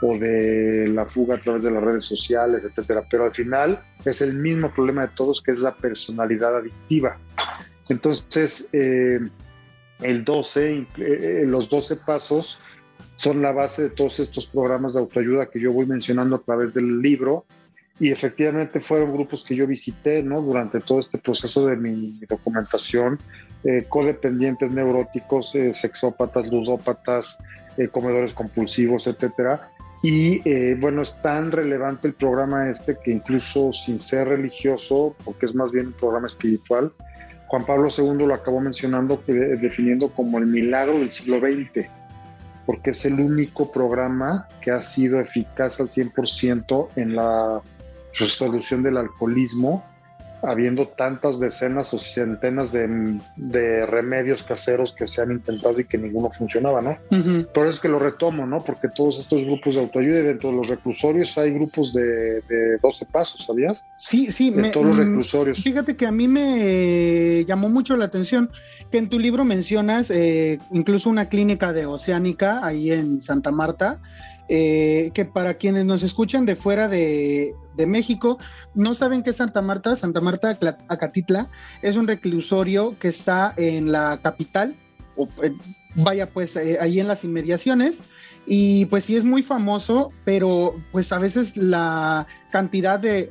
[0.00, 3.02] o de la fuga a través de las redes sociales, etcétera.
[3.10, 7.16] Pero al final es el mismo problema de todos, que es la personalidad adictiva.
[7.88, 9.18] Entonces, eh,
[10.00, 12.60] el 12, eh, eh, los 12 pasos
[13.16, 16.74] son la base de todos estos programas de autoayuda que yo voy mencionando a través
[16.74, 17.44] del libro.
[18.00, 20.40] Y efectivamente fueron grupos que yo visité ¿no?
[20.40, 23.18] durante todo este proceso de mi, documentación,
[23.88, 27.38] codependientes neuróticos, sexópatas, ludópatas,
[27.92, 29.70] comedores compulsivos, etcétera.
[30.02, 35.54] Y bueno, es tan relevante el programa este que incluso sin ser religioso, porque es
[35.54, 36.92] más bien un programa espiritual,
[37.54, 41.86] Juan Pablo II lo acabó mencionando, definiendo como el milagro del siglo XX,
[42.66, 47.60] porque es el único programa que ha sido eficaz al 100% en la
[48.18, 49.84] resolución del alcoholismo
[50.46, 56.30] habiendo tantas decenas o centenas de, remedios caseros que se han intentado y que ninguno
[56.30, 56.98] funcionaba, ¿no?
[57.52, 58.62] Por eso es que lo retomo, ¿no?
[58.62, 62.42] Porque todos estos grupos de autoayuda y dentro de los reclusorios hay grupos de,
[62.82, 63.86] 12 pasos, ¿sabías?
[63.96, 64.50] Sí, sí.
[64.50, 65.62] De todos los mm, reclusorios.
[65.62, 68.50] Fíjate que a mí me llamó mucho la atención
[68.90, 74.00] que en tu libro mencionas eh, incluso una clínica de Oceánica ahí en Santa Marta,
[74.48, 77.54] eh, que para quienes nos escuchan de fuera de,
[77.86, 78.38] México,
[78.74, 79.96] no saben qué es Santa Marta.
[79.96, 80.56] Santa Marta
[80.88, 81.48] Acatitla
[81.82, 84.76] es un reclusorio que está en la capital,
[85.16, 85.52] o, eh,
[85.96, 88.00] vaya pues eh, ahí en las inmediaciones.
[88.46, 93.30] Y pues sí es muy famoso, pero pues a veces la cantidad de,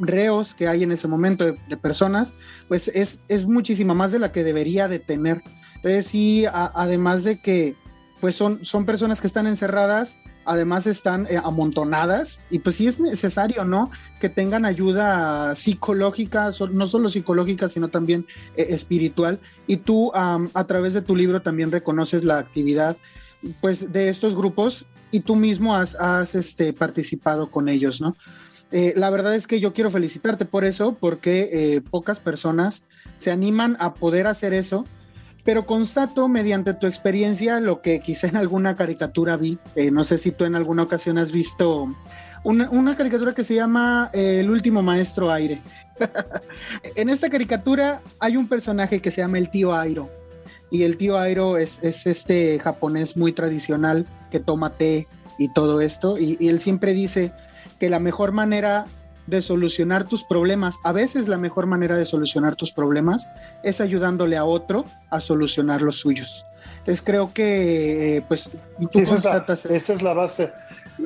[0.00, 2.34] reos que hay en ese momento, de, personas,
[2.68, 5.42] pues es, es muchísima más de la que debería de tener.
[5.76, 7.76] Entonces sí, además de que
[8.20, 10.18] pues son, son personas que están encerradas,
[10.50, 13.90] además están eh, amontonadas y pues sí es necesario, ¿no?
[14.20, 19.38] Que tengan ayuda psicológica, no solo psicológica, sino también eh, espiritual.
[19.68, 22.96] Y tú a través de tu libro también reconoces la actividad
[23.60, 28.16] pues de estos grupos y tú mismo has, este, participado con ellos, ¿no?
[28.72, 32.82] Eh, la verdad es que yo quiero felicitarte por eso, porque pocas personas
[33.16, 34.84] se animan a poder hacer eso
[35.44, 40.18] pero constato mediante tu experiencia lo que quizá en alguna caricatura vi, eh, no sé
[40.18, 41.88] si tú en alguna ocasión has visto
[42.42, 45.60] una, caricatura que se llama eh, El último maestro aire.
[46.96, 50.10] en esta caricatura hay un personaje que se llama el tío Airo,
[50.70, 55.06] y el tío Airo es, este japonés muy tradicional que toma té
[55.38, 57.32] y todo esto, y él siempre dice
[57.78, 58.86] que la mejor manera
[59.30, 60.76] de solucionar tus problemas.
[60.84, 63.28] A veces la mejor manera de solucionar tus problemas
[63.62, 66.44] es ayudándole a otro a solucionar los suyos.
[66.86, 68.50] Es creo que, eh, pues,
[68.90, 70.52] tú esa esa es la base.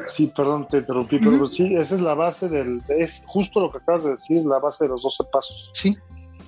[0.06, 3.78] Sí, perdón, te interrumpí, pero sí, esa es la base del, es justo lo que
[3.78, 5.70] acabas de decir, es la base de los 12 pasos.
[5.72, 5.96] Sí.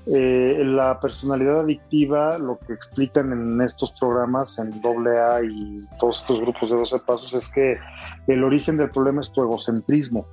[0.07, 6.41] Eh, la personalidad adictiva, lo que explican en estos programas, en AA y todos estos
[6.41, 7.77] grupos de 12 pasos, es que
[8.29, 10.27] el origen del problema es tu egocentrismo.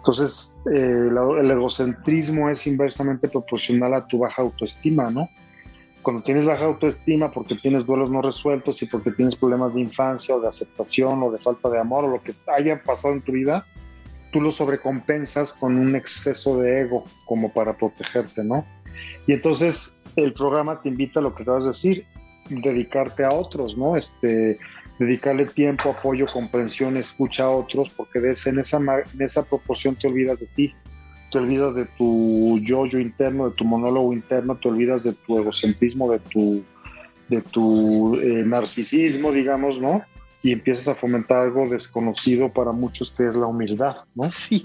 [0.00, 1.08] Entonces, eh,
[1.40, 5.28] el egocentrismo es inversamente proporcional a tu baja autoestima, ¿no?
[6.02, 10.34] cuando tienes baja autoestima porque tienes duelos no resueltos y porque tienes problemas de infancia
[10.34, 13.32] o de aceptación o de falta de amor o lo que haya pasado en tu
[13.32, 13.66] vida,
[14.32, 18.64] tú lo sobrecompensas con un exceso de ego como para protegerte, ¿no?
[19.26, 22.04] Y entonces el programa te invita a lo que acabas de decir,
[22.48, 23.96] dedicarte a otros, ¿no?
[23.96, 24.58] Este,
[25.00, 30.38] dedicarle tiempo, apoyo, comprensión, escucha a otros, porque en esa, en esa proporción te olvidas
[30.38, 30.74] de ti
[31.30, 36.10] te olvidas de tu yo-yo interno, de tu monólogo interno, te olvidas de tu egocentrismo,
[36.10, 36.62] de tu,
[37.28, 40.02] de tu eh, narcisismo, digamos, ¿no?
[40.42, 44.28] Y empiezas a fomentar algo desconocido para muchos que es la humildad, ¿no?
[44.28, 44.64] Sí,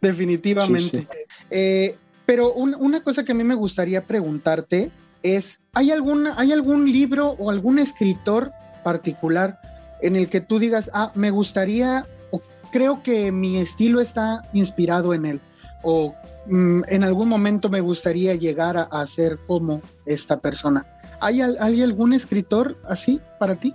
[0.00, 1.06] definitivamente.
[1.50, 4.90] Eh, pero una cosa que a mí me gustaría preguntarte
[5.22, 9.60] es, ¿hay, alguna, ¿hay algún libro o algún escritor particular
[10.00, 12.40] en el que tú digas, ah, me gustaría, o
[12.72, 15.40] creo que mi estilo está inspirado en él?
[15.82, 16.14] o
[16.46, 20.86] mm, en algún momento me gustaría llegar a, ser como esta persona.
[21.20, 23.74] ¿Hay, ¿Hay, algún escritor así para ti?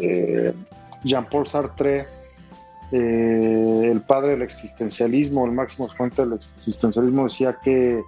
[0.00, 0.52] Eh,
[1.04, 2.06] Jean-Paul Sartre,
[2.92, 8.02] eh, el padre del existencialismo, el máximo exponente del existencialismo, decía que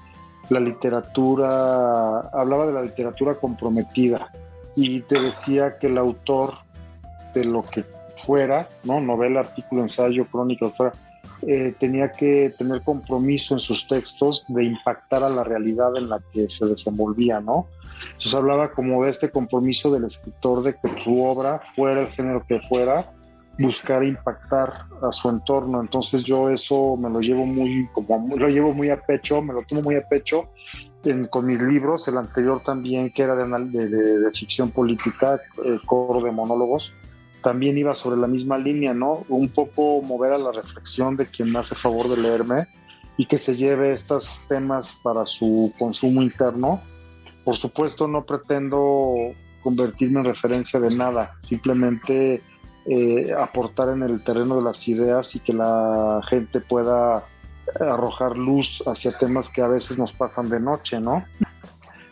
[0.48, 4.30] la literatura, hablaba de la literatura comprometida
[4.80, 6.54] y te decía que el autor
[7.34, 7.84] de lo que
[8.24, 9.00] fuera, ¿no?
[9.00, 10.92] novela, artículo, ensayo, crónica, fuera,
[11.42, 16.20] eh, tenía que tener compromiso en sus textos de impactar a la realidad en la
[16.32, 17.66] que se desenvolvía, ¿no?
[18.06, 22.44] Entonces hablaba como de este compromiso del escritor de que su obra, fuera el género
[22.46, 23.12] que fuera,
[23.58, 25.80] buscar impactar a su entorno.
[25.80, 29.62] Entonces yo eso me lo llevo muy, como lo llevo muy a pecho, me lo
[29.62, 30.50] tomo muy a pecho
[31.30, 36.32] con mis libros, el anterior también que era de, de, ficción política, el coro de
[36.32, 36.92] monólogos
[37.42, 39.24] también iba sobre la misma línea, ¿no?
[39.28, 42.66] Un poco mover a la reflexión de quien me hace favor de leerme
[43.16, 46.80] y que se lleve estos temas para su consumo interno.
[47.44, 49.14] Por supuesto, no pretendo
[49.62, 52.42] convertirme en referencia de nada, simplemente
[52.86, 57.24] eh, aportar en el terreno de las ideas y que la gente pueda
[57.80, 61.24] arrojar luz hacia temas que a veces nos pasan de noche, ¿no?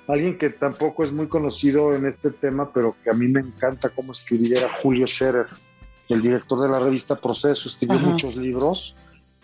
[0.08, 3.88] Alguien que tampoco es muy conocido en este tema, pero que a mí me encanta
[3.88, 5.46] cómo escribir, era Julio Scherer,
[6.08, 7.68] el director de la revista Proceso.
[7.68, 8.94] Escribió muchos libros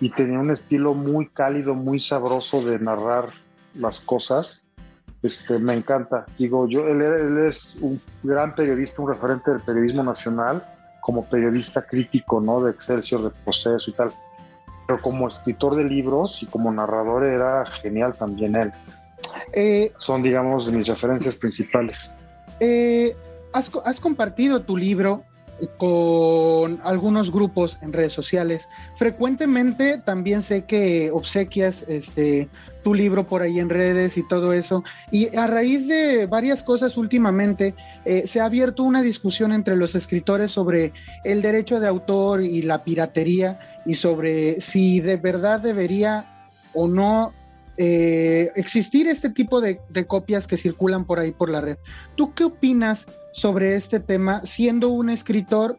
[0.00, 3.30] y tenía un estilo muy cálido, muy sabroso de narrar
[3.74, 4.64] las cosas.
[5.22, 6.26] Este, me encanta.
[6.38, 10.62] Digo, yo, él, él, es un gran periodista, un referente del periodismo nacional,
[11.00, 12.62] como periodista crítico, ¿no?
[12.62, 14.12] De Excelsior, de Proceso y tal.
[14.92, 18.72] Pero como escritor de libros y como narrador era genial también él.
[19.54, 22.14] Eh, Son, digamos, mis referencias principales.
[22.60, 23.16] Eh,
[23.54, 25.24] has, compartido tu libro
[25.78, 28.68] con algunos grupos en redes sociales.
[28.96, 32.50] Frecuentemente también sé que obsequias este,
[32.82, 34.84] tu libro por ahí en redes y todo eso.
[35.10, 39.94] Y a raíz de varias cosas últimamente, eh, se ha abierto una discusión entre los
[39.94, 40.92] escritores sobre
[41.24, 47.32] el derecho de autor y la piratería y sobre si de verdad debería o no
[47.78, 51.78] eh, existir este tipo de, copias que circulan por ahí por la red.
[52.16, 55.78] ¿Tú qué opinas sobre este tema siendo un escritor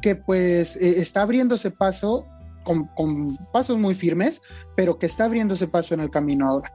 [0.00, 2.26] que pues eh, está abriéndose paso
[2.64, 4.42] con, pasos muy firmes,
[4.74, 6.72] pero que está abriéndose paso en el camino ahora?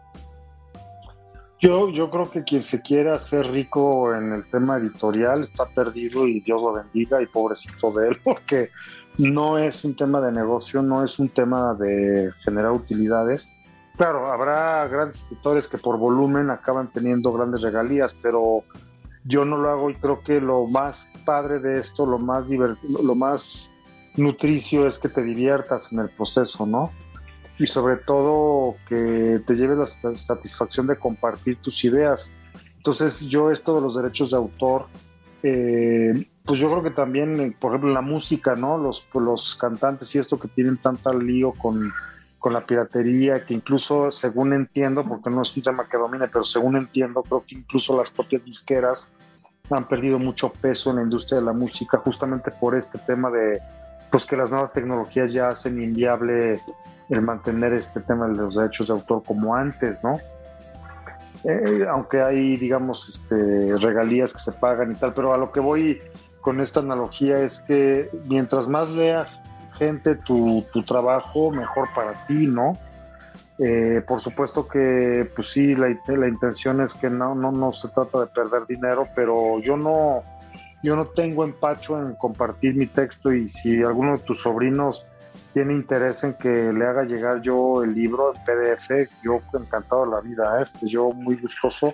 [1.59, 6.25] Yo, yo creo que quien se quiera hacer rico en el tema editorial está perdido
[6.25, 8.69] y Dios lo bendiga y pobrecito de él, porque
[9.17, 13.49] no es un tema de negocio, no es un tema de generar utilidades,
[13.99, 18.63] Claro, habrá grandes escritores que por volumen acaban teniendo grandes regalías, pero
[19.25, 23.13] yo no lo hago y creo que lo más padre de esto, lo más lo
[23.13, 23.68] más
[24.15, 26.91] nutricio es que te diviertas en el proceso, ¿no?
[27.57, 32.33] Y sobre todo que te lleves la satisfacción de compartir tus ideas.
[32.77, 34.87] Entonces yo esto de los derechos de autor,
[35.43, 38.77] eh, pues yo creo que también, eh, por ejemplo, la música, ¿no?
[38.77, 41.91] Los, los cantantes y esto que tienen tanta lío con
[42.39, 46.45] con la piratería, que incluso, según entiendo, porque no es un tema que domine, pero
[46.45, 49.13] según entiendo, creo que incluso las propias disqueras
[49.69, 53.59] han perdido mucho peso en la industria de la música justamente por este tema de
[54.11, 56.59] pues que las nuevas tecnologías ya hacen inviable
[57.09, 60.19] el mantener este tema de los derechos de autor como antes, ¿no?
[61.43, 65.59] eh, aunque hay, digamos, este, regalías que se pagan y tal, pero a lo que
[65.59, 66.01] voy
[66.41, 69.27] con esta analogía es que mientras más lea
[69.73, 72.77] gente tu, tu trabajo, mejor para ti, ¿no?
[73.57, 77.89] Eh, por supuesto que, pues sí, la, la intención es que no, no, no se
[77.89, 80.23] trata de perder dinero, pero yo no,
[80.83, 85.05] yo no tengo empacho en compartir mi texto y si alguno de tus sobrinos
[85.53, 90.11] tiene interés en que le haga llegar yo el libro en PDF, yo encantado de
[90.11, 91.91] la vida, este, yo muy gustoso.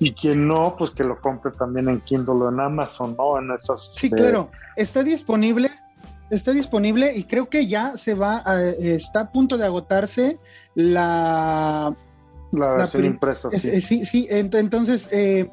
[0.00, 3.38] Y quien no, pues que lo compre también en Kindle o en Amazon, ¿no?
[3.38, 3.90] En esas.
[3.94, 4.48] Sí, claro.
[4.76, 5.70] Está disponible,
[6.30, 8.44] está disponible y creo que ya se va,
[8.78, 10.38] está a punto de agotarse
[10.74, 11.94] la.
[12.52, 13.80] La versión impresa, sí.
[13.80, 15.08] sí, sí, entonces.
[15.12, 15.50] Eh,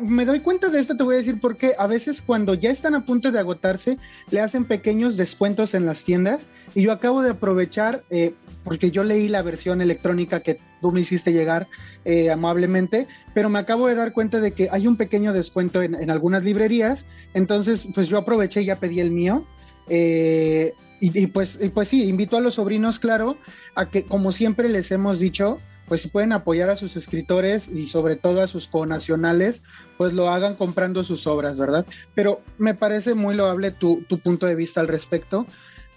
[0.00, 2.94] me doy cuenta de esto, te voy a decir porque a veces cuando ya están
[2.94, 3.98] a punto de agotarse,
[4.30, 6.48] le hacen pequeños descuentos en las tiendas.
[6.74, 8.34] Y yo acabo de aprovechar, eh,
[8.64, 11.68] porque yo leí la versión electrónica que tú me hiciste llegar
[12.04, 16.10] eh, amablemente, pero me acabo de dar cuenta de que hay un pequeño descuento en,
[16.10, 19.46] algunas librerías, entonces pues yo aproveché y ya pedí el mío.
[19.88, 20.72] Eh,
[21.04, 23.36] y, pues, y pues sí, invito a los sobrinos, claro,
[23.74, 27.86] a que como siempre les hemos dicho, pues si pueden apoyar a sus escritores y
[27.86, 29.62] sobre todo a sus conacionales,
[29.96, 31.84] pues lo hagan comprando sus obras, ¿verdad?
[32.14, 35.46] Pero me parece muy loable tu, punto de vista al respecto.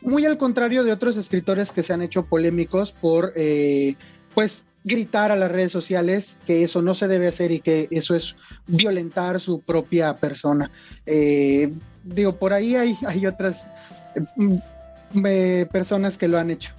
[0.01, 3.95] Muy al contrario de otros escritores que se han hecho polémicos por, eh,
[4.33, 8.15] pues, gritar a las redes sociales que eso no se debe hacer y que eso
[8.15, 8.35] es
[8.67, 10.69] violentar su propia persona.
[11.05, 11.73] Eh,
[12.03, 13.65] digo, por ahí hay, hay otras
[15.23, 16.73] eh, personas que lo han hecho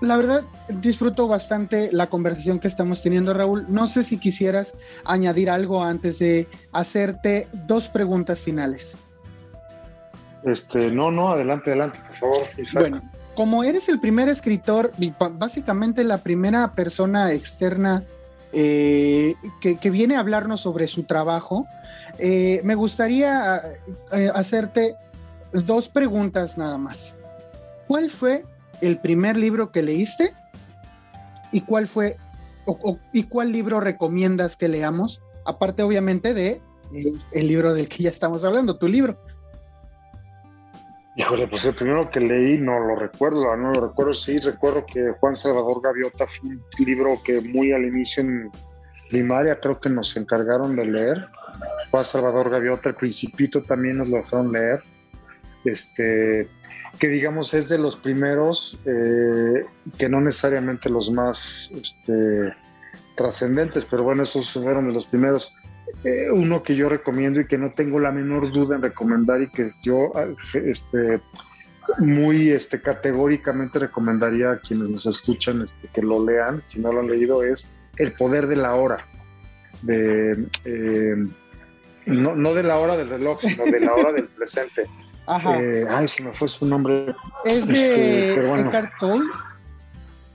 [0.00, 3.66] la verdad, disfruto bastante la conversación que estamos teniendo, Raúl.
[3.68, 4.74] No sé si quisieras
[5.04, 8.96] añadir algo antes de hacerte dos preguntas finales.
[10.44, 12.48] Este, no, no, adelante, adelante, por favor.
[12.74, 13.02] Bueno,
[13.34, 14.92] como eres el primer escritor,
[15.32, 18.04] básicamente la primera persona externa
[18.52, 21.66] eh, que, viene a hablarnos sobre su trabajo,
[22.18, 23.62] eh, me gustaría
[24.12, 24.94] eh, hacerte
[25.52, 27.14] dos preguntas nada más.
[27.86, 28.44] ¿Cuál fue
[28.80, 30.34] el primer libro que leíste
[31.52, 32.16] y cuál fue
[33.12, 36.60] y cuál libro recomiendas que leamos, aparte obviamente de
[36.92, 39.18] eh, el libro del que ya estamos hablando, tu libro.
[41.16, 45.12] Híjole, pues el primero que leí no lo recuerdo, no lo recuerdo, sí, recuerdo que
[45.18, 48.50] Juan Salvador Gaviota fue un libro que muy al inicio en
[49.10, 51.28] primaria creo que nos encargaron de leer.
[51.90, 54.82] Juan Salvador Gaviota, el Principito también nos lo dejaron leer.
[55.64, 56.48] Este,
[56.98, 59.64] que digamos es de los primeros, eh,
[59.96, 62.52] que no necesariamente los más este,
[63.14, 65.54] trascendentes, pero bueno, esos fueron de los primeros.
[66.04, 69.48] Eh, uno que yo recomiendo y que no tengo la menor duda en recomendar y
[69.48, 70.12] que yo
[70.52, 71.20] este,
[71.98, 77.00] muy este, categóricamente recomendaría a quienes nos escuchan este, que lo lean, si no lo
[77.00, 79.06] han leído, es El poder de la hora,
[79.82, 81.16] de, eh,
[82.06, 84.86] no, no de la hora del reloj, sino de la hora del presente.
[85.28, 85.60] Ajá.
[85.60, 87.14] Eh, ay, se me fue su nombre.
[87.44, 89.24] ¿Es de este, Eckhart Tolle?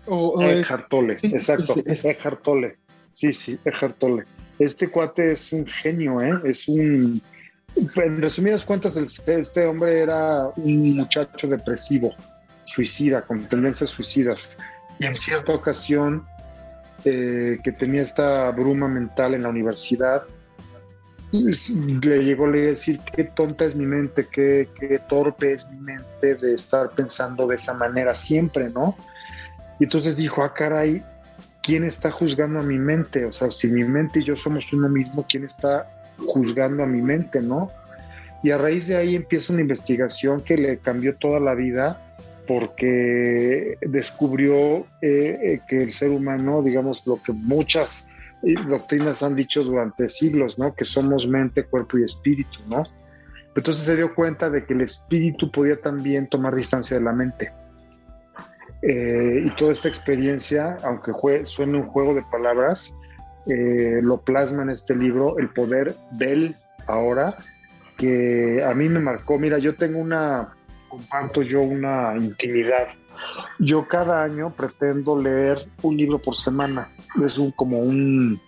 [0.06, 1.74] O, Eckhart Tolle, exacto.
[1.86, 2.78] Eckhart Tolle.
[3.12, 4.24] Sí, sí, Eckhart Tolle.
[4.60, 6.40] Este cuate es un genio, ¿eh?
[6.46, 7.22] Es un...
[7.76, 12.14] En resumidas cuentas, este hombre era un muchacho depresivo,
[12.66, 14.60] suicida, con tendencias suicidas.
[15.00, 16.24] Y en cierta ocasión,
[17.04, 20.22] eh, que tenía esta bruma mental en la universidad,
[21.34, 26.36] le llegó a decir qué tonta es mi mente, qué, qué, torpe es mi mente
[26.36, 28.96] de estar pensando de esa manera siempre, ¿no?
[29.80, 31.04] Y entonces dijo, ah, caray,
[31.64, 33.26] ¿quién está juzgando a mi mente?
[33.26, 35.88] O sea, si mi mente y yo somos uno mismo, ¿quién está
[36.20, 37.72] juzgando a mi mente, no?
[38.44, 42.00] Y a raíz de ahí empieza una investigación que le cambió toda la vida
[42.48, 48.13] porque descubrió eh, eh, que el ser humano, digamos, lo que muchas
[48.68, 50.76] doctrinas han dicho durante siglos, ¿no?
[50.76, 52.84] Que somos mente, cuerpo y espíritu, ¿no?
[53.56, 57.54] Entonces se dio cuenta de que el espíritu podía también tomar distancia de la mente.
[58.82, 61.14] Eh, y toda esta experiencia, aunque
[61.46, 62.94] suene un juego de palabras,
[63.48, 67.38] eh, lo plasma en este libro, El poder del ahora,
[67.98, 69.40] que a mí me marcó.
[69.40, 70.54] Mira, yo tengo una,
[70.90, 72.88] comparto yo una intimidad.
[73.60, 76.90] Yo cada año pretendo leer un libro por semana
[77.24, 78.40] es un, como un,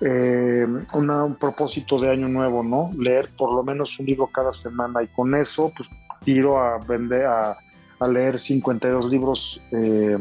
[0.00, 2.90] eh, un propósito de año nuevo, ¿no?
[2.98, 5.88] Leer por lo menos un libro cada semana y con eso, pues
[6.24, 7.56] tiro a vender, a,
[7.98, 9.60] a leer 52 libros.
[9.72, 10.18] Eh,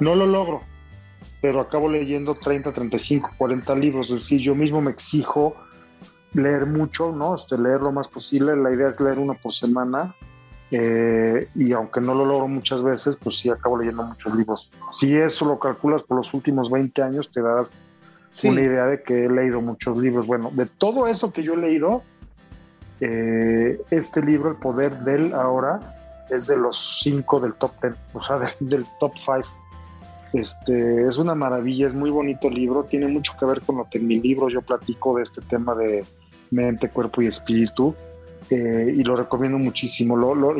[0.00, 0.62] no lo logro,
[1.40, 4.10] pero acabo leyendo 30, 35, 40 libros.
[4.10, 5.54] Es decir, yo mismo me exijo
[6.34, 7.34] leer mucho, ¿no?
[7.34, 8.56] Este, leer lo más posible.
[8.56, 10.14] La idea es leer uno por semana
[10.70, 14.70] Eh, y aunque no lo logro muchas veces, pues sí acabo leyendo muchos libros.
[14.90, 17.88] Si eso lo calculas por los últimos 20 años, te das
[18.44, 20.26] una idea de que he leído muchos libros.
[20.26, 22.02] Bueno, de todo eso que yo he leído,
[23.00, 25.80] eh, este libro, El Poder del Ahora,
[26.30, 29.44] es de los cinco del top ten, o sea, del top five.
[30.32, 33.88] Este, es una maravilla, es muy bonito el libro, tiene mucho que ver con lo
[33.88, 36.04] que en mi libro yo platico de este tema de
[36.50, 37.94] mente, cuerpo y espíritu,
[38.50, 40.16] eh, y lo recomiendo muchísimo.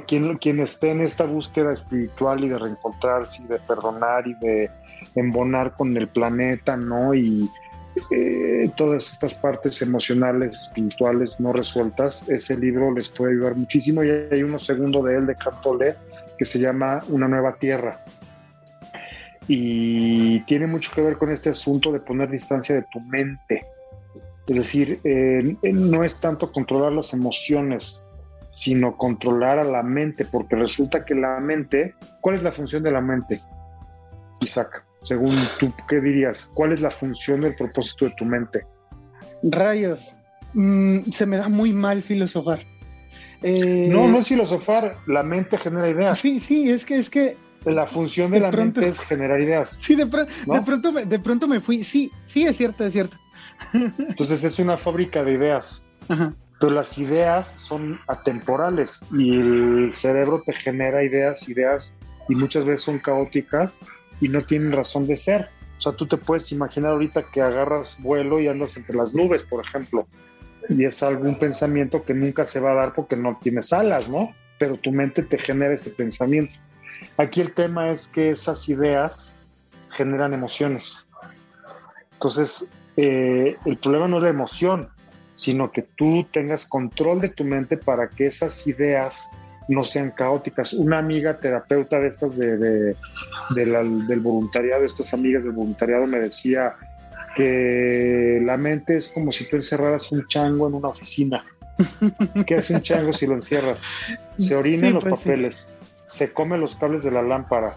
[0.06, 4.70] Quien, quien esté en esta búsqueda espiritual y de reencontrarse de perdonar y de
[5.14, 7.14] embonar con el planeta, ¿no?
[7.14, 7.48] Y
[8.10, 14.02] eh, todas estas partes emocionales, espirituales no resueltas, ese libro les puede ayudar muchísimo.
[14.02, 15.94] Y hay uno segundo de él, de Cartolé,
[16.36, 18.02] que se llama Una nueva tierra.
[19.48, 23.64] Y tiene mucho que ver con este asunto de poner distancia de tu mente.
[24.48, 28.04] Es decir, eh, no es tanto controlar las emociones,
[28.50, 32.92] sino controlar a la mente, porque resulta que la mente, ¿cuál es la función de
[32.92, 33.42] la mente?
[34.40, 36.50] Isaac según tú, ¿qué dirías?
[36.52, 38.66] ¿Cuál es la función del propósito de tu mente?
[39.44, 40.16] Rayos,
[40.54, 42.60] mm, se me da muy mal filosofar.
[43.42, 46.18] Eh, no, no es filosofar, la mente genera ideas.
[46.18, 49.76] Sí, sí, es que es que la función de, la mente es generar ideas.
[49.78, 51.84] Sí, de, pronto, de pronto me fui.
[51.84, 53.16] Sí, sí, es cierto, es cierto.
[53.72, 55.84] Entonces es una fábrica de ideas.
[56.08, 61.94] Pero las ideas son atemporales y el cerebro te genera ideas, ideas
[62.28, 63.80] y muchas veces son caóticas
[64.20, 65.48] y no tienen razón de ser.
[65.78, 69.42] O sea, tú te puedes imaginar ahorita que agarras vuelo y andas entre las nubes,
[69.42, 70.06] por ejemplo,
[70.70, 74.32] y es algún pensamiento que nunca se va a dar porque no tienes alas, ¿no?
[74.58, 76.54] Pero tu mente te genera ese pensamiento.
[77.18, 79.36] Aquí el tema es que esas ideas
[79.90, 81.06] generan emociones.
[82.14, 84.88] Entonces, eh, el problema no es la emoción,
[85.34, 89.30] sino que tú tengas control de tu mente para que esas ideas
[89.68, 90.72] no sean caóticas.
[90.72, 92.96] Una amiga terapeuta de estas de,
[93.54, 96.74] del voluntariado, estas amigas del voluntariado me decía
[97.36, 101.44] que la mente es como si tú encerraras un chango en una oficina.
[102.46, 103.82] ¿Qué hace un chango si lo encierras?
[104.38, 105.68] Se orina en los pues papeles,
[106.06, 107.74] se come los cables de la lámpara,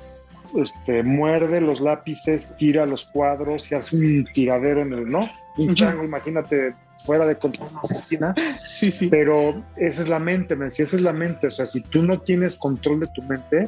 [0.57, 5.29] este, muerde los lápices, tira los cuadros y hace un tiradero en el, ¿no?
[5.57, 6.73] Un chango, imagínate,
[7.05, 8.33] fuera de control la oficina.
[8.69, 9.09] Sí, sí.
[9.09, 11.47] Pero esa es la mente, me decía, esa es la mente.
[11.47, 13.67] O sea, si tú no tienes control de tu mente,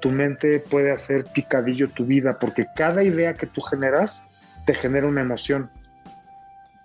[0.00, 4.24] tu mente puede hacer picadillo tu vida, porque cada idea que tú generas
[4.66, 5.70] te genera una emoción.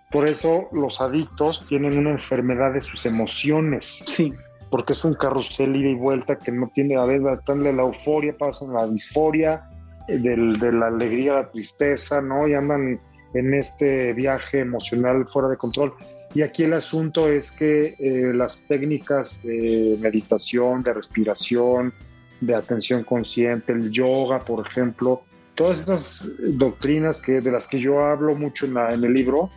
[0.09, 4.03] Por eso los adictos tienen una enfermedad de sus emociones.
[4.05, 4.33] Sí.
[4.75, 8.35] Porque es un carrusel ida y vuelta que no tiene, a ver, de la euforia,
[8.37, 9.69] pasan la disforia,
[10.09, 12.45] eh, del, de la alegría a la tristeza, ¿no?
[12.45, 12.99] Y andan
[13.33, 15.93] en este viaje emocional fuera de control.
[16.33, 21.93] Y aquí el asunto es que eh, las técnicas de meditación, de respiración,
[22.41, 25.21] de atención consciente, el yoga, por ejemplo,
[25.55, 29.49] todas estas doctrinas que, de las que yo hablo mucho en, en el libro,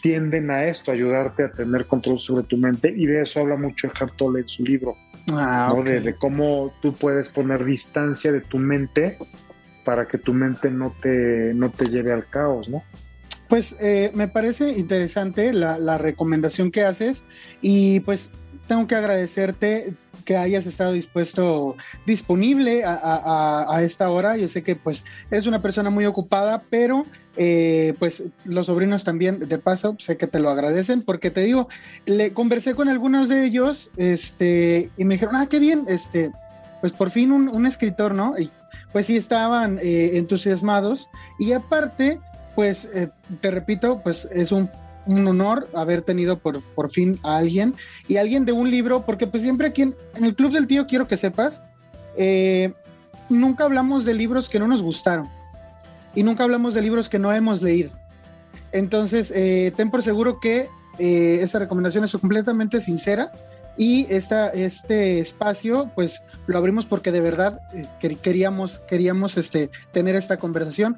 [0.00, 3.56] tienden a esto, a ayudarte a tener control sobre tu mente y de eso habla
[3.56, 4.96] mucho Eckhart Tolle en su libro,
[5.32, 9.18] ah, de, de, cómo tú puedes poner distancia de tu mente
[9.84, 12.82] para que tu mente no te, no te lleve al caos, ¿no?
[13.48, 17.24] Pues eh, me parece interesante la, recomendación que haces
[17.62, 18.28] y pues
[18.66, 19.94] tengo que agradecerte
[20.26, 21.74] que hayas estado dispuesto,
[22.04, 24.36] disponible a, esta hora.
[24.36, 27.06] Yo sé que pues eres una persona muy ocupada, pero
[27.40, 31.68] eh, pues los sobrinos también, de paso, sé que te lo agradecen, porque te digo,
[32.04, 36.32] le conversé con algunos de ellos, este, y me dijeron, ah, qué bien, este,
[36.80, 38.36] pues por fin un, escritor, ¿no?
[38.36, 38.50] Y
[38.92, 41.08] pues sí estaban eh, entusiasmados.
[41.38, 42.18] Y aparte,
[42.56, 43.08] pues eh,
[43.40, 44.68] te repito, pues es un,
[45.06, 47.72] honor haber tenido por, por fin a alguien
[48.08, 51.06] y alguien de un libro, porque pues siempre aquí en, el Club del Tío quiero
[51.06, 51.62] que sepas,
[53.30, 55.37] nunca hablamos de libros que no nos gustaron
[56.14, 57.90] y nunca hablamos de libros que no hemos leído.
[58.72, 63.30] Entonces, eh, ten por seguro que esta recomendación es completamente sincera
[63.76, 67.60] y esta, este espacio pues lo abrimos porque de verdad
[68.20, 70.96] queríamos, queríamos este, tener esta conversación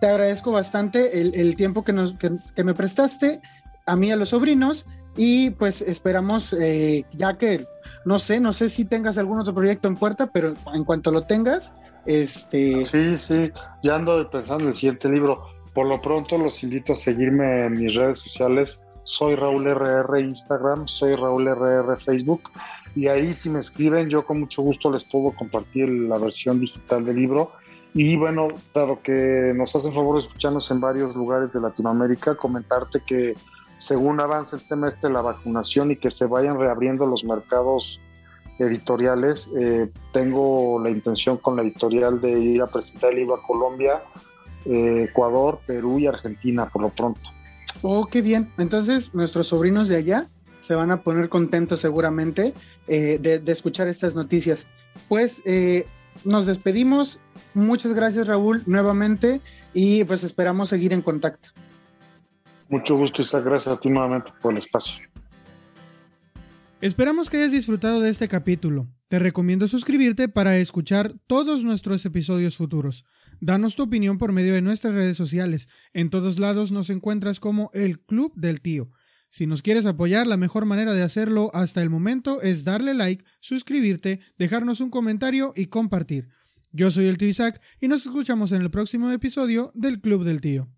[0.00, 3.40] te agradezco bastante el, tiempo que, nos, que, me prestaste,
[3.86, 4.86] a mí y a los sobrinos,
[5.16, 7.66] y pues esperamos, eh, ya que
[8.04, 11.22] no sé, no sé si tengas algún otro proyecto en puerta, pero en cuanto lo
[11.22, 11.72] tengas,
[12.06, 12.84] este...
[12.86, 13.50] Sí, sí,
[13.82, 15.42] ya ando pensando en el siguiente libro.
[15.74, 18.84] Por lo pronto los invito a seguirme en mis redes sociales.
[19.04, 22.50] Soy Raúl RR Instagram, soy Raúl RR Facebook.
[22.96, 27.04] Y ahí si me escriben, yo con mucho gusto les puedo compartir la versión digital
[27.04, 27.52] del libro
[27.92, 33.00] y bueno, dado que nos hacen favor de escucharnos en varios lugares de Latinoamérica, comentarte
[33.04, 33.34] que
[33.80, 37.98] según avanza el tema este de la vacunación y que se vayan reabriendo los mercados
[38.58, 39.50] editoriales.
[39.58, 44.02] Eh, tengo la intención con la editorial de ir a presentar el libro a Colombia,
[44.66, 47.22] eh, Ecuador, Perú y Argentina por lo pronto.
[47.80, 48.52] Oh, qué bien.
[48.58, 50.26] Entonces, nuestros sobrinos de allá
[50.60, 52.52] se van a poner contentos seguramente
[52.86, 54.66] eh, de, escuchar estas noticias.
[55.08, 55.40] Pues
[56.24, 57.18] nos despedimos.
[57.54, 59.40] Muchas gracias, Raúl, nuevamente.
[59.72, 61.48] Y pues esperamos seguir en contacto.
[62.70, 63.44] Mucho gusto, Isaac.
[63.44, 65.04] Gracias a ti nuevamente por el espacio.
[66.80, 68.88] Esperamos que hayas disfrutado de este capítulo.
[69.08, 73.04] Te recomiendo suscribirte para escuchar todos nuestros episodios futuros.
[73.40, 75.68] Danos tu opinión por medio de nuestras redes sociales.
[75.92, 78.88] En todos lados nos encuentras como el Club del Tío.
[79.28, 83.24] Si nos quieres apoyar, la mejor manera de hacerlo hasta el momento es darle like,
[83.40, 86.28] suscribirte, dejarnos un comentario y compartir.
[86.72, 90.40] Yo soy el tío Isaac y nos escuchamos en el próximo episodio del Club del
[90.40, 90.68] Tío.